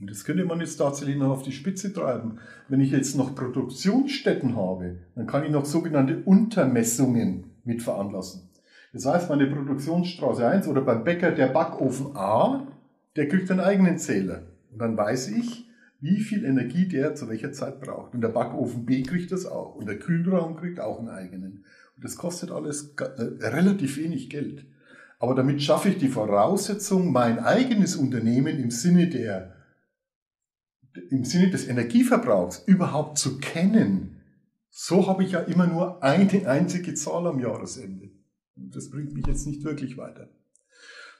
[0.00, 2.38] Und das könnte man jetzt tatsächlich noch auf die Spitze treiben.
[2.68, 8.50] Wenn ich jetzt noch Produktionsstätten habe, dann kann ich noch sogenannte Untermessungen mit veranlassen.
[8.94, 12.64] Das heißt, meine Produktionsstraße 1 oder beim Bäcker der Backofen A,
[13.16, 14.44] der kriegt einen eigenen Zähler.
[14.70, 15.68] Und dann weiß ich,
[16.00, 18.14] wie viel Energie der zu welcher Zeit braucht.
[18.14, 19.74] Und der Backofen B kriegt das auch.
[19.74, 21.64] Und der Kühlraum kriegt auch einen eigenen.
[21.96, 24.64] Und das kostet alles äh, relativ wenig Geld.
[25.18, 29.56] Aber damit schaffe ich die Voraussetzung, mein eigenes Unternehmen im Sinne der,
[31.10, 34.20] im Sinne des Energieverbrauchs überhaupt zu kennen.
[34.70, 38.13] So habe ich ja immer nur eine einzige Zahl am Jahresende.
[38.56, 40.28] Das bringt mich jetzt nicht wirklich weiter.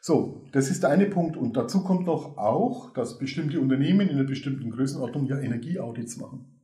[0.01, 1.37] So, das ist der eine Punkt.
[1.37, 6.61] Und dazu kommt noch auch, dass bestimmte Unternehmen in einer bestimmten Größenordnung ja Energieaudits machen.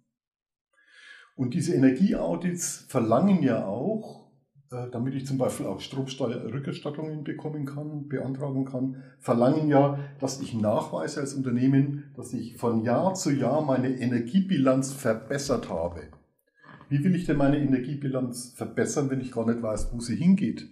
[1.36, 4.30] Und diese Energieaudits verlangen ja auch,
[4.70, 10.52] äh, damit ich zum Beispiel auch Stromsteuerrückerstattungen bekommen kann, beantragen kann, verlangen ja, dass ich
[10.52, 16.08] nachweise als Unternehmen, dass ich von Jahr zu Jahr meine Energiebilanz verbessert habe.
[16.90, 20.68] Wie will ich denn meine Energiebilanz verbessern, wenn ich gar nicht weiß, wo sie hingeht?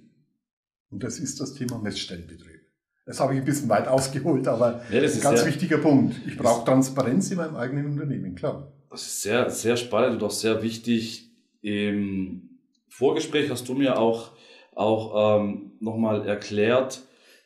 [0.90, 2.60] Und das ist das Thema Messstellenbetrieb.
[3.06, 5.78] Das habe ich ein bisschen weit ausgeholt, aber ja, das ist ein ganz sehr, wichtiger
[5.78, 6.16] Punkt.
[6.26, 8.72] Ich brauche Transparenz in meinem eigenen Unternehmen, klar.
[8.90, 11.30] Das ist sehr, sehr spannend und auch sehr wichtig.
[11.62, 14.32] Im Vorgespräch hast du mir auch,
[14.74, 17.02] auch ähm, nochmal erklärt,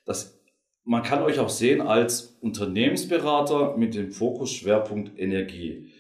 [0.07, 0.41] dass
[0.85, 5.92] man kann euch auch sehen als Unternehmensberater mit dem Fokus Schwerpunkt Energie.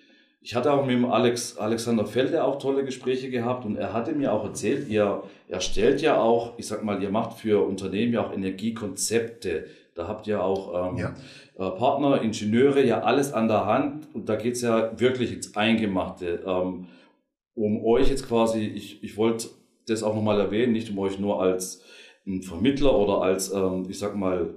[0.44, 4.12] Ich hatte auch mit dem Alex, Alexander Felde auch tolle Gespräche gehabt und er hatte
[4.12, 8.26] mir auch erzählt, ihr erstellt ja auch, ich sag mal, ihr macht für Unternehmen ja
[8.26, 9.66] auch Energiekonzepte.
[9.94, 11.14] Da habt ihr auch ähm, ja.
[11.56, 16.42] Äh, Partner, Ingenieure, ja alles an der Hand und da geht's ja wirklich ins Eingemachte.
[16.44, 16.88] Ähm,
[17.54, 19.48] um euch jetzt quasi, ich, ich wollte
[19.86, 21.82] das auch nochmal erwähnen, nicht um euch nur als
[22.26, 24.54] ein Vermittler oder als, ähm, ich sag mal,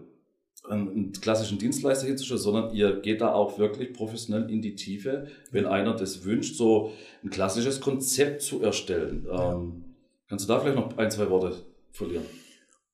[0.69, 5.65] einen klassischen Dienstleister hinzustellen, sondern ihr geht da auch wirklich professionell in die Tiefe, wenn
[5.65, 6.91] einer das wünscht, so
[7.23, 9.28] ein klassisches Konzept zu erstellen.
[9.32, 9.95] Ähm,
[10.28, 11.56] kannst du da vielleicht noch ein, zwei Worte
[11.91, 12.25] verlieren?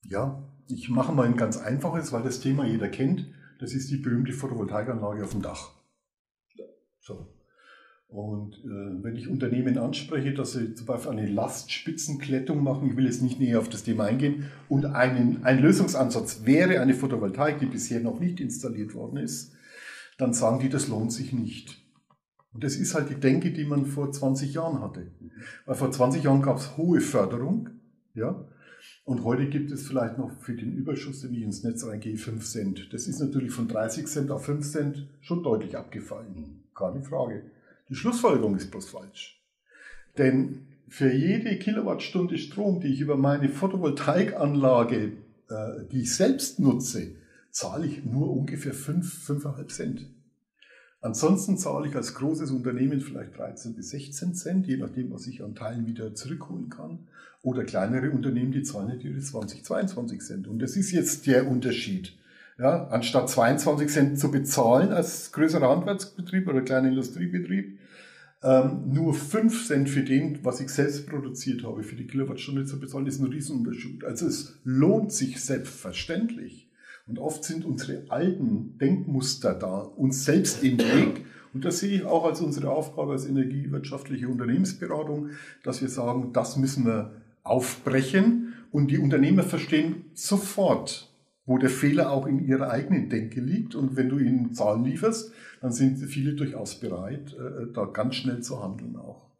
[0.08, 3.26] Ja, ich mache mal ein ganz einfaches, weil das Thema jeder kennt.
[3.60, 5.70] Das ist die berühmte Photovoltaikanlage auf dem Dach.
[7.00, 7.26] So.
[8.12, 13.06] Und äh, wenn ich Unternehmen anspreche, dass sie zum Beispiel eine Lastspitzenklettung machen, ich will
[13.06, 17.66] jetzt nicht näher auf das Thema eingehen, und einen, ein Lösungsansatz wäre eine Photovoltaik, die
[17.66, 19.54] bisher noch nicht installiert worden ist,
[20.18, 21.82] dann sagen die, das lohnt sich nicht.
[22.52, 25.10] Und das ist halt die Denke, die man vor 20 Jahren hatte.
[25.64, 27.70] Weil vor 20 Jahren gab es hohe Förderung,
[28.12, 28.46] ja,
[29.04, 32.44] und heute gibt es vielleicht noch für den Überschuss, den ich ins Netz reingehe, 5
[32.44, 32.92] Cent.
[32.92, 36.62] Das ist natürlich von 30 Cent auf 5 Cent schon deutlich abgefallen.
[36.74, 37.44] Keine Frage.
[37.92, 39.38] Die Schlussfolgerung ist bloß falsch.
[40.16, 45.12] Denn für jede Kilowattstunde Strom, die ich über meine Photovoltaikanlage,
[45.50, 47.08] äh, die ich selbst nutze,
[47.50, 50.06] zahle ich nur ungefähr 5, 5,5 Cent.
[51.02, 55.44] Ansonsten zahle ich als großes Unternehmen vielleicht 13 bis 16 Cent, je nachdem, was ich
[55.44, 57.00] an Teilen wieder zurückholen kann.
[57.42, 60.48] Oder kleinere Unternehmen, die zahlen natürlich 20, 22 Cent.
[60.48, 62.16] Und das ist jetzt der Unterschied.
[62.58, 67.78] Ja, anstatt 22 Cent zu bezahlen als größerer Handwerksbetrieb oder kleiner Industriebetrieb,
[68.42, 72.80] ähm, nur 5 Cent für den, was ich selbst produziert habe, für die Kilowattstunde zu
[72.80, 74.04] bezahlen, ist ein Riesenunterschied.
[74.04, 76.68] Also es lohnt sich selbstverständlich.
[77.06, 81.24] Und oft sind unsere alten Denkmuster da, uns selbst im Weg.
[81.52, 85.30] Und das sehe ich auch als unsere Aufgabe als energiewirtschaftliche Unternehmensberatung,
[85.62, 88.54] dass wir sagen, das müssen wir aufbrechen.
[88.70, 91.11] Und die Unternehmer verstehen sofort,
[91.44, 93.74] wo der Fehler auch in ihrer eigenen Denke liegt.
[93.74, 98.40] Und wenn du ihnen Zahlen lieferst, dann sind viele durchaus bereit, äh, da ganz schnell
[98.42, 99.30] zu handeln auch.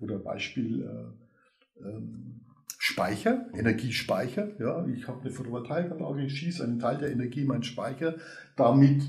[0.00, 2.40] Oder Beispiel äh, ähm,
[2.78, 4.60] Speicher, Energiespeicher.
[4.60, 8.14] Ja, ich habe eine Photovoltaikanlage, ich schieße einen Teil der Energie in meinen Speicher.
[8.56, 9.02] Damit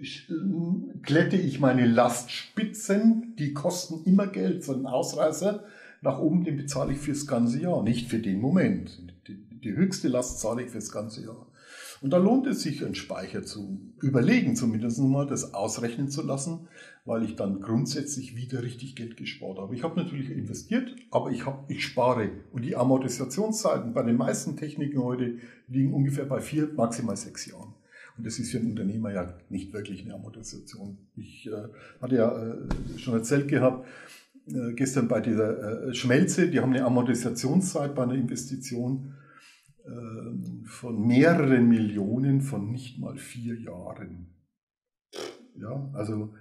[0.00, 0.32] äh,
[1.02, 4.62] glätte ich meine Lastspitzen, die kosten immer Geld.
[4.62, 5.64] So ein Ausreißer
[6.00, 9.02] nach oben, den bezahle ich fürs ganze Jahr, nicht für den Moment.
[9.26, 11.47] Die, die höchste Last zahle ich fürs ganze Jahr.
[12.00, 16.68] Und da lohnt es sich, einen Speicher zu überlegen, zumindest mal das ausrechnen zu lassen,
[17.04, 19.74] weil ich dann grundsätzlich wieder richtig Geld gespart habe.
[19.74, 22.30] Ich habe natürlich investiert, aber ich, habe, ich spare.
[22.52, 27.74] Und die Amortisationszeiten bei den meisten Techniken heute liegen ungefähr bei vier, maximal sechs Jahren.
[28.16, 30.98] Und das ist für einen Unternehmer ja nicht wirklich eine Amortisation.
[31.16, 31.68] Ich äh,
[32.00, 33.86] hatte ja äh, schon erzählt gehabt,
[34.48, 39.14] äh, gestern bei dieser äh, Schmelze, die haben eine Amortisationszeit bei einer Investition
[40.64, 44.34] von mehreren Millionen von nicht mal vier Jahren.
[45.54, 46.34] Ja, also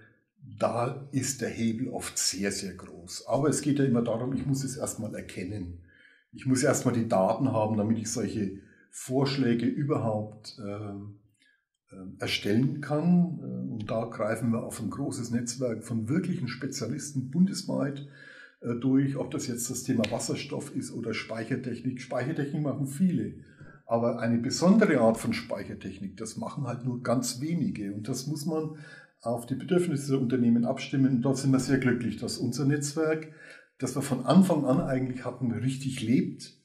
[0.60, 3.28] da ist der Hebel oft sehr, sehr groß.
[3.28, 5.80] Aber es geht ja immer darum, ich muss es erstmal erkennen.
[6.32, 8.60] Ich muss erstmal die Daten haben, damit ich solche
[8.92, 13.40] Vorschläge überhaupt äh, erstellen kann.
[13.40, 18.08] Äh, und da greifen wir auf ein großes Netzwerk von wirklichen Spezialisten bundesweit,
[18.62, 22.02] durch, ob das jetzt das Thema Wasserstoff ist oder Speichertechnik.
[22.02, 23.36] Speichertechnik machen viele,
[23.86, 28.46] aber eine besondere Art von Speichertechnik, das machen halt nur ganz wenige und das muss
[28.46, 28.78] man
[29.22, 33.32] auf die Bedürfnisse der Unternehmen abstimmen und dort sind wir sehr glücklich, dass unser Netzwerk,
[33.78, 36.58] das wir von Anfang an eigentlich hatten, richtig lebt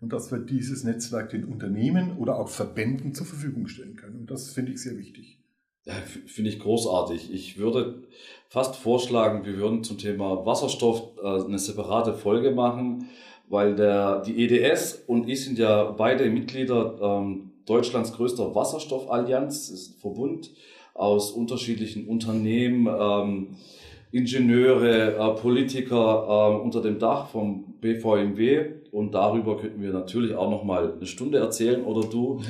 [0.00, 4.20] und dass wir dieses Netzwerk den Unternehmen oder auch Verbänden zur Verfügung stellen können.
[4.20, 5.40] Und das finde ich sehr wichtig.
[5.86, 5.94] Ja,
[6.26, 7.32] finde ich großartig.
[7.32, 8.02] Ich würde
[8.48, 13.08] fast vorschlagen, wir würden zum Thema Wasserstoff äh, eine separate Folge machen,
[13.48, 19.78] weil der, die EDS und ich sind ja beide Mitglieder ähm, Deutschlands größter Wasserstoffallianz, das
[19.78, 20.50] ist ein Verbund
[20.92, 23.56] aus unterschiedlichen Unternehmen, ähm,
[24.10, 30.50] Ingenieure, äh, Politiker äh, unter dem Dach vom BVMW und darüber könnten wir natürlich auch
[30.50, 32.40] noch mal eine Stunde erzählen oder du.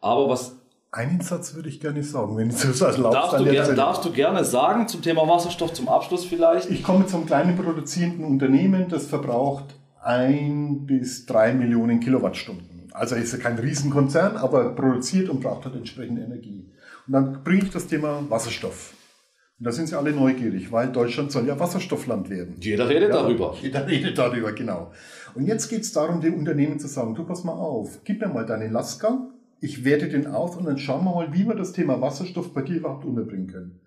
[0.00, 0.53] Aber was
[0.94, 3.32] einen Satz würde ich gerne sagen, wenn du das erlaubst.
[3.32, 6.70] Darfst du, ger darfst du gerne sagen zum Thema Wasserstoff zum Abschluss vielleicht?
[6.70, 12.90] Ich komme zum kleinen produzierenden Unternehmen, das verbraucht ein bis drei Millionen Kilowattstunden.
[12.92, 16.70] Also ist ja kein Riesenkonzern, aber produziert und braucht halt entsprechende Energie.
[17.06, 18.94] Und dann bringe ich das Thema Wasserstoff.
[19.58, 22.56] Und da sind sie alle neugierig, weil Deutschland soll ja Wasserstoffland werden.
[22.60, 23.56] Jeder redet ja, darüber.
[23.60, 24.92] Jeder redet darüber, genau.
[25.34, 28.28] Und jetzt geht es darum, dem Unternehmen zu sagen, du pass mal auf, gib mir
[28.28, 29.33] mal deinen Lastgang,
[29.64, 32.60] ich werte den aus und dann schauen wir mal, wie wir das Thema Wasserstoff bei
[32.60, 33.80] dir überhaupt unterbringen können.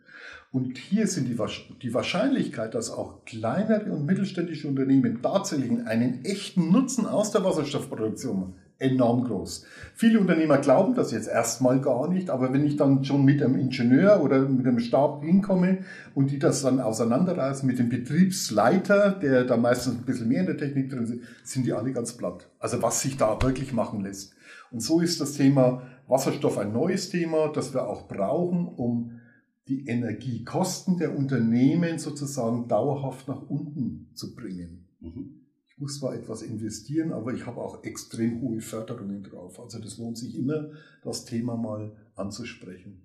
[0.52, 1.38] Und hier sind die,
[1.84, 8.56] die Wahrscheinlichkeit, dass auch kleinere und mittelständische Unternehmen tatsächlich einen echten Nutzen aus der Wasserstoffproduktion
[8.80, 9.66] enorm groß.
[9.96, 13.56] Viele Unternehmer glauben das jetzt erstmal gar nicht, aber wenn ich dann schon mit einem
[13.56, 15.80] Ingenieur oder mit einem Stab hinkomme
[16.16, 20.48] und die das dann auseinanderreißen mit dem Betriebsleiter, der da meistens ein bisschen mehr in
[20.48, 21.14] der Technik drin ist,
[21.44, 22.48] sind die alle ganz platt.
[22.60, 24.37] Also was sich da wirklich machen lässt.
[24.72, 29.20] Und so ist das Thema Wasserstoff ein neues Thema, das wir auch brauchen, um
[29.68, 34.88] die Energiekosten der Unternehmen sozusagen dauerhaft nach unten zu bringen.
[35.02, 35.42] Mhm.
[35.68, 39.60] Ich muss zwar etwas investieren, aber ich habe auch extrem hohe Förderungen drauf.
[39.60, 40.70] Also das lohnt sich immer,
[41.04, 43.04] das Thema mal anzusprechen.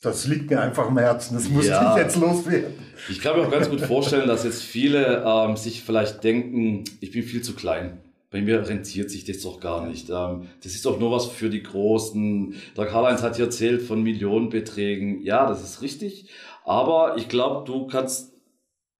[0.00, 2.72] Das liegt mir einfach am Herzen, das muss ja, ich jetzt loswerden.
[3.10, 7.10] Ich kann mir auch ganz gut vorstellen, dass jetzt viele ähm, sich vielleicht denken, ich
[7.10, 7.98] bin viel zu klein
[8.30, 10.08] bei mir rentiert sich das doch gar nicht.
[10.08, 12.54] Ähm, das ist doch nur was für die Großen.
[12.76, 15.22] Der Karl-Heinz hat hier erzählt von Millionenbeträgen.
[15.22, 16.30] Ja, das ist richtig.
[16.64, 18.32] Aber ich glaube, du kannst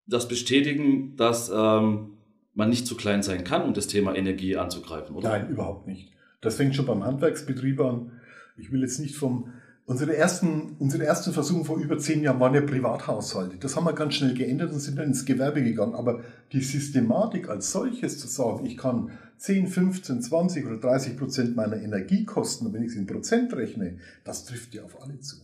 [0.07, 2.15] das bestätigen, dass ähm,
[2.55, 5.29] man nicht zu klein sein kann, um das Thema Energie anzugreifen, oder?
[5.29, 6.11] Nein, überhaupt nicht.
[6.41, 8.13] Das fängt schon beim Handwerksbetrieb an.
[8.57, 9.53] Ich will jetzt nicht vom
[9.91, 13.57] Unsere ersten, unsere ersten Versuche vor über zehn Jahren waren ja Privathaushalte.
[13.57, 15.97] Das haben wir ganz schnell geändert und sind dann ins Gewerbe gegangen.
[15.97, 16.23] Aber
[16.53, 21.77] die Systematik als solches zu sagen, ich kann 10, 15, 20 oder 30 Prozent meiner
[21.77, 25.39] Energiekosten, wenn ich es in Prozent rechne, das trifft ja auf alle zu.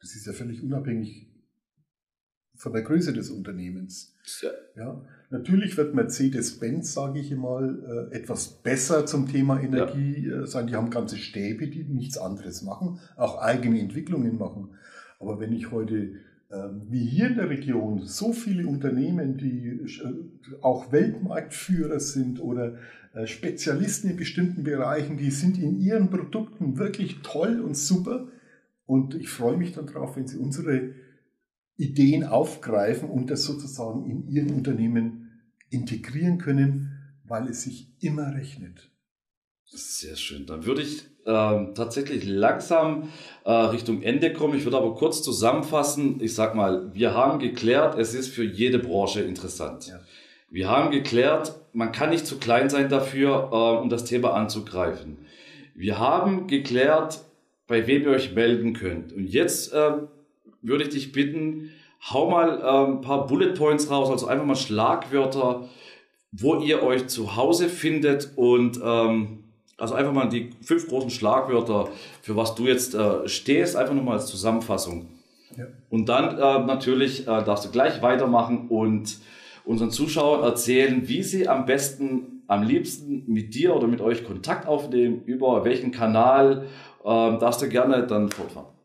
[0.00, 1.30] Das ist ja völlig unabhängig
[2.54, 4.16] von der Größe des Unternehmens.
[4.40, 4.50] Ja.
[4.76, 5.04] ja.
[5.30, 10.42] Natürlich wird Mercedes-Benz, sage ich mal, äh, etwas besser zum Thema Energie ja.
[10.42, 10.66] Äh, sein.
[10.66, 14.70] Die haben ganze Stäbe, die nichts anderes machen, auch eigene Entwicklungen machen.
[15.20, 16.12] Aber wenn ich heute
[16.50, 22.76] ähm, wie hier in der Region so viele Unternehmen, die äh, auch Weltmarktführer sind oder
[23.24, 28.28] Spezialisten in bestimmten Bereichen, die sind in ihren Produkten wirklich toll und super.
[28.86, 30.90] Und ich freue mich dann darauf, wenn sie unsere
[31.78, 35.30] Ideen aufgreifen und das sozusagen in ihren Unternehmen
[35.70, 36.90] integrieren können,
[37.24, 38.90] weil es sich immer rechnet.
[39.64, 40.46] Sehr schön.
[40.46, 43.10] Dann würde ich äh, tatsächlich langsam
[43.44, 44.56] äh, Richtung Ende kommen.
[44.56, 46.20] Ich würde aber kurz zusammenfassen.
[46.20, 49.86] Ich sag mal, wir haben geklärt, es ist für jede Branche interessant.
[49.86, 50.00] Ja.
[50.50, 55.18] Wir haben geklärt, man kann nicht zu klein sein dafür, äh, um das Thema anzugreifen.
[55.74, 57.20] Wir haben geklärt,
[57.66, 59.12] bei wem ihr euch melden könnt.
[59.12, 59.92] Und jetzt äh,
[60.62, 61.70] würde ich dich bitten,
[62.10, 65.68] hau mal äh, ein paar Bullet Points raus, also einfach mal Schlagwörter,
[66.32, 69.44] wo ihr euch zu Hause findet und ähm,
[69.78, 71.88] also einfach mal die fünf großen Schlagwörter,
[72.20, 75.08] für was du jetzt äh, stehst, einfach nochmal als Zusammenfassung.
[75.56, 75.66] Ja.
[75.88, 79.18] Und dann äh, natürlich äh, darfst du gleich weitermachen und
[79.64, 84.66] unseren Zuschauern erzählen, wie sie am besten, am liebsten mit dir oder mit euch Kontakt
[84.66, 86.66] aufnehmen, über welchen Kanal
[87.04, 88.77] äh, darfst du gerne dann fortfahren.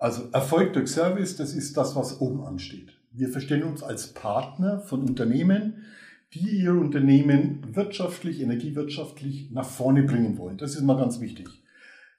[0.00, 2.88] Also Erfolg durch Service, das ist das, was oben ansteht.
[3.12, 5.84] Wir verstehen uns als Partner von Unternehmen,
[6.32, 10.56] die ihr Unternehmen wirtschaftlich, energiewirtschaftlich nach vorne bringen wollen.
[10.56, 11.48] Das ist mal ganz wichtig.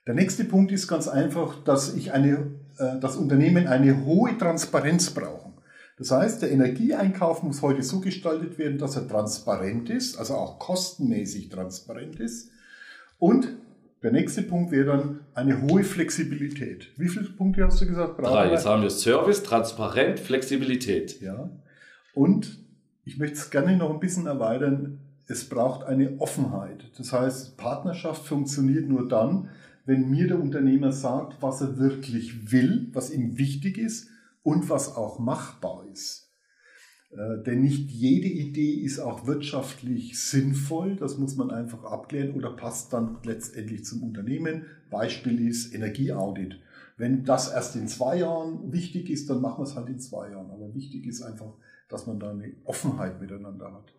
[0.06, 5.10] Der nächste Punkt ist ganz einfach, dass ich eine, äh, das Unternehmen eine hohe Transparenz
[5.10, 5.54] brauchen.
[5.98, 10.60] Das heißt, der Energieeinkauf muss heute so gestaltet werden, dass er transparent ist, also auch
[10.60, 12.50] kostenmäßig transparent ist
[13.18, 13.48] und
[14.02, 16.88] der nächste Punkt wäre dann eine hohe Flexibilität.
[16.96, 18.20] Wie viele Punkte hast du gesagt?
[18.20, 18.50] Drei.
[18.50, 21.20] Jetzt haben wir Service, Transparent, Flexibilität.
[21.20, 21.50] Ja.
[22.14, 22.58] Und
[23.04, 24.98] ich möchte es gerne noch ein bisschen erweitern.
[25.26, 26.90] Es braucht eine Offenheit.
[26.98, 29.48] Das heißt, Partnerschaft funktioniert nur dann,
[29.84, 34.08] wenn mir der Unternehmer sagt, was er wirklich will, was ihm wichtig ist
[34.42, 36.21] und was auch machbar ist.
[37.16, 40.96] Äh, denn nicht jede Idee ist auch wirtschaftlich sinnvoll.
[40.96, 44.66] Das muss man einfach abklären oder passt dann letztendlich zum Unternehmen.
[44.90, 46.58] Beispiel ist Energieaudit.
[46.96, 50.30] Wenn das erst in zwei Jahren wichtig ist, dann machen wir es halt in zwei
[50.30, 50.50] Jahren.
[50.50, 51.52] Aber wichtig ist einfach,
[51.88, 53.92] dass man da eine Offenheit miteinander hat.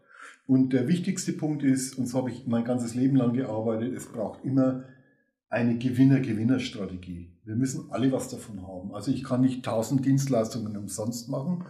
[0.46, 4.08] Und der wichtigste Punkt ist, und so habe ich mein ganzes Leben lang gearbeitet, es
[4.08, 4.84] braucht immer
[5.54, 7.30] eine Gewinner-Gewinner-Strategie.
[7.46, 8.94] Wir müssen alle was davon haben.
[8.94, 11.66] Also ich kann nicht tausend Dienstleistungen umsonst machen,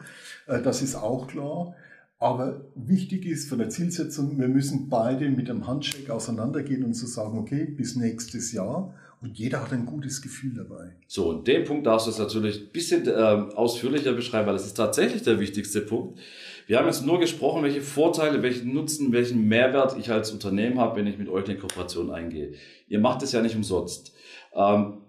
[0.48, 1.76] äh, das ist auch klar.
[2.20, 7.06] Aber wichtig ist von der Zielsetzung, wir müssen beide mit einem Handshake auseinandergehen und zu
[7.06, 8.94] so sagen, okay, bis nächstes Jahr.
[9.22, 10.96] Und jeder hat ein gutes Gefühl dabei.
[11.08, 14.66] So, und den Punkt darfst du jetzt natürlich ein bisschen äh, ausführlicher beschreiben, weil das
[14.66, 16.20] ist tatsächlich der wichtigste Punkt.
[16.68, 20.98] Wir haben jetzt nur gesprochen, welche Vorteile, welchen Nutzen, welchen Mehrwert ich als Unternehmen habe,
[20.98, 22.54] wenn ich mit euch in Kooperation eingehe.
[22.88, 24.14] Ihr macht es ja nicht umsonst.
[24.54, 25.00] Ähm,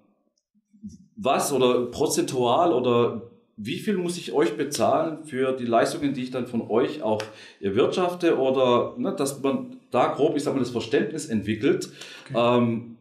[1.16, 6.30] was oder prozentual oder wie viel muss ich euch bezahlen für die Leistungen, die ich
[6.30, 7.22] dann von euch auch
[7.60, 11.88] erwirtschafte oder ne, dass man da grob, ich sag mal, das Verständnis entwickelt.
[12.30, 12.58] Okay.
[12.58, 12.96] Ähm,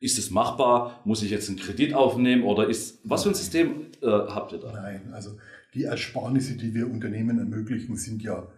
[0.00, 1.00] ist es machbar?
[1.04, 4.58] Muss ich jetzt einen Kredit aufnehmen oder ist was für ein System äh, habt ihr
[4.58, 4.72] da?
[4.72, 5.32] Nein, also
[5.74, 8.48] die Ersparnisse, die wir Unternehmen ermöglichen, sind ja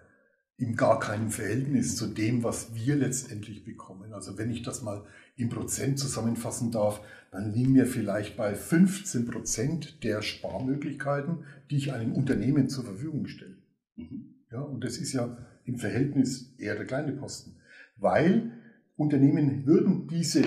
[0.56, 4.12] in gar keinem Verhältnis zu dem, was wir letztendlich bekommen.
[4.12, 5.04] Also wenn ich das mal
[5.36, 7.00] in Prozent zusammenfassen darf,
[7.32, 13.26] dann liegen wir vielleicht bei 15 Prozent der Sparmöglichkeiten, die ich einem Unternehmen zur Verfügung
[13.26, 13.56] stelle.
[13.96, 14.34] Mhm.
[14.52, 17.56] Ja, und das ist ja im Verhältnis eher der kleine Posten,
[17.96, 18.52] weil
[18.96, 20.42] Unternehmen würden diese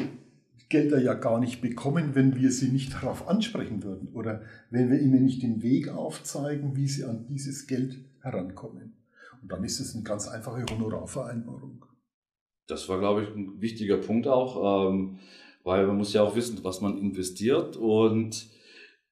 [0.74, 5.00] Gelder ja gar nicht bekommen, wenn wir sie nicht darauf ansprechen würden oder wenn wir
[5.00, 8.98] ihnen nicht den Weg aufzeigen, wie sie an dieses Geld herankommen.
[9.44, 11.86] Und dann ist es eine ganz einfache Honorarvereinbarung.
[12.66, 15.20] Das war, glaube ich, ein wichtiger Punkt auch, ähm,
[15.64, 18.48] weil man muss ja auch wissen, was man investiert und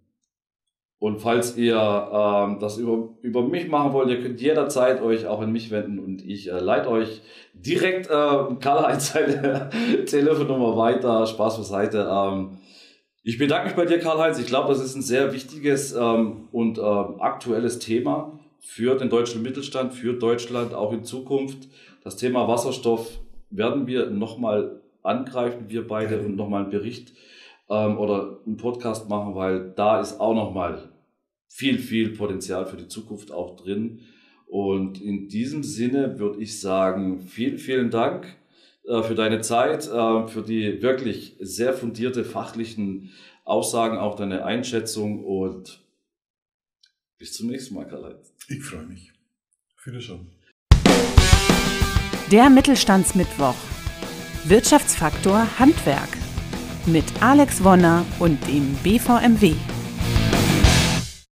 [1.03, 5.41] Und falls ihr ähm, das über, über mich machen wollt, ihr könnt jederzeit euch auch
[5.41, 7.21] an mich wenden und ich äh, leite euch
[7.53, 9.69] direkt äh, Karl-Heinz seine
[10.05, 11.27] Telefonnummer weiter.
[11.27, 12.07] Spaß beiseite.
[12.09, 12.51] Ähm,
[13.24, 14.38] ich bedanke mich bei dir, Karl-Heinz.
[14.38, 19.41] Ich glaube, das ist ein sehr wichtiges ähm, und ähm, aktuelles Thema für den deutschen
[19.41, 21.69] Mittelstand, für Deutschland auch in Zukunft.
[22.03, 23.19] Das Thema Wasserstoff
[23.49, 27.13] werden wir nochmal angreifen, wir beide, und nochmal einen Bericht
[27.69, 30.89] ähm, oder einen Podcast machen, weil da ist auch nochmal
[31.47, 34.01] viel, viel Potenzial für die Zukunft auch drin.
[34.47, 38.36] Und in diesem Sinne würde ich sagen, vielen, vielen Dank
[38.84, 43.11] für deine Zeit, äh, für die wirklich sehr fundierte fachlichen
[43.45, 45.81] Aussagen, auch deine Einschätzung und
[47.17, 48.34] bis zum nächsten Mal, Karl-Heinz.
[48.49, 49.11] Ich freue mich.
[49.86, 50.27] Wiederschauen.
[52.31, 53.55] Der Mittelstandsmittwoch.
[54.45, 56.09] Wirtschaftsfaktor Handwerk
[56.86, 59.53] mit Alex Wonner und dem BVMW.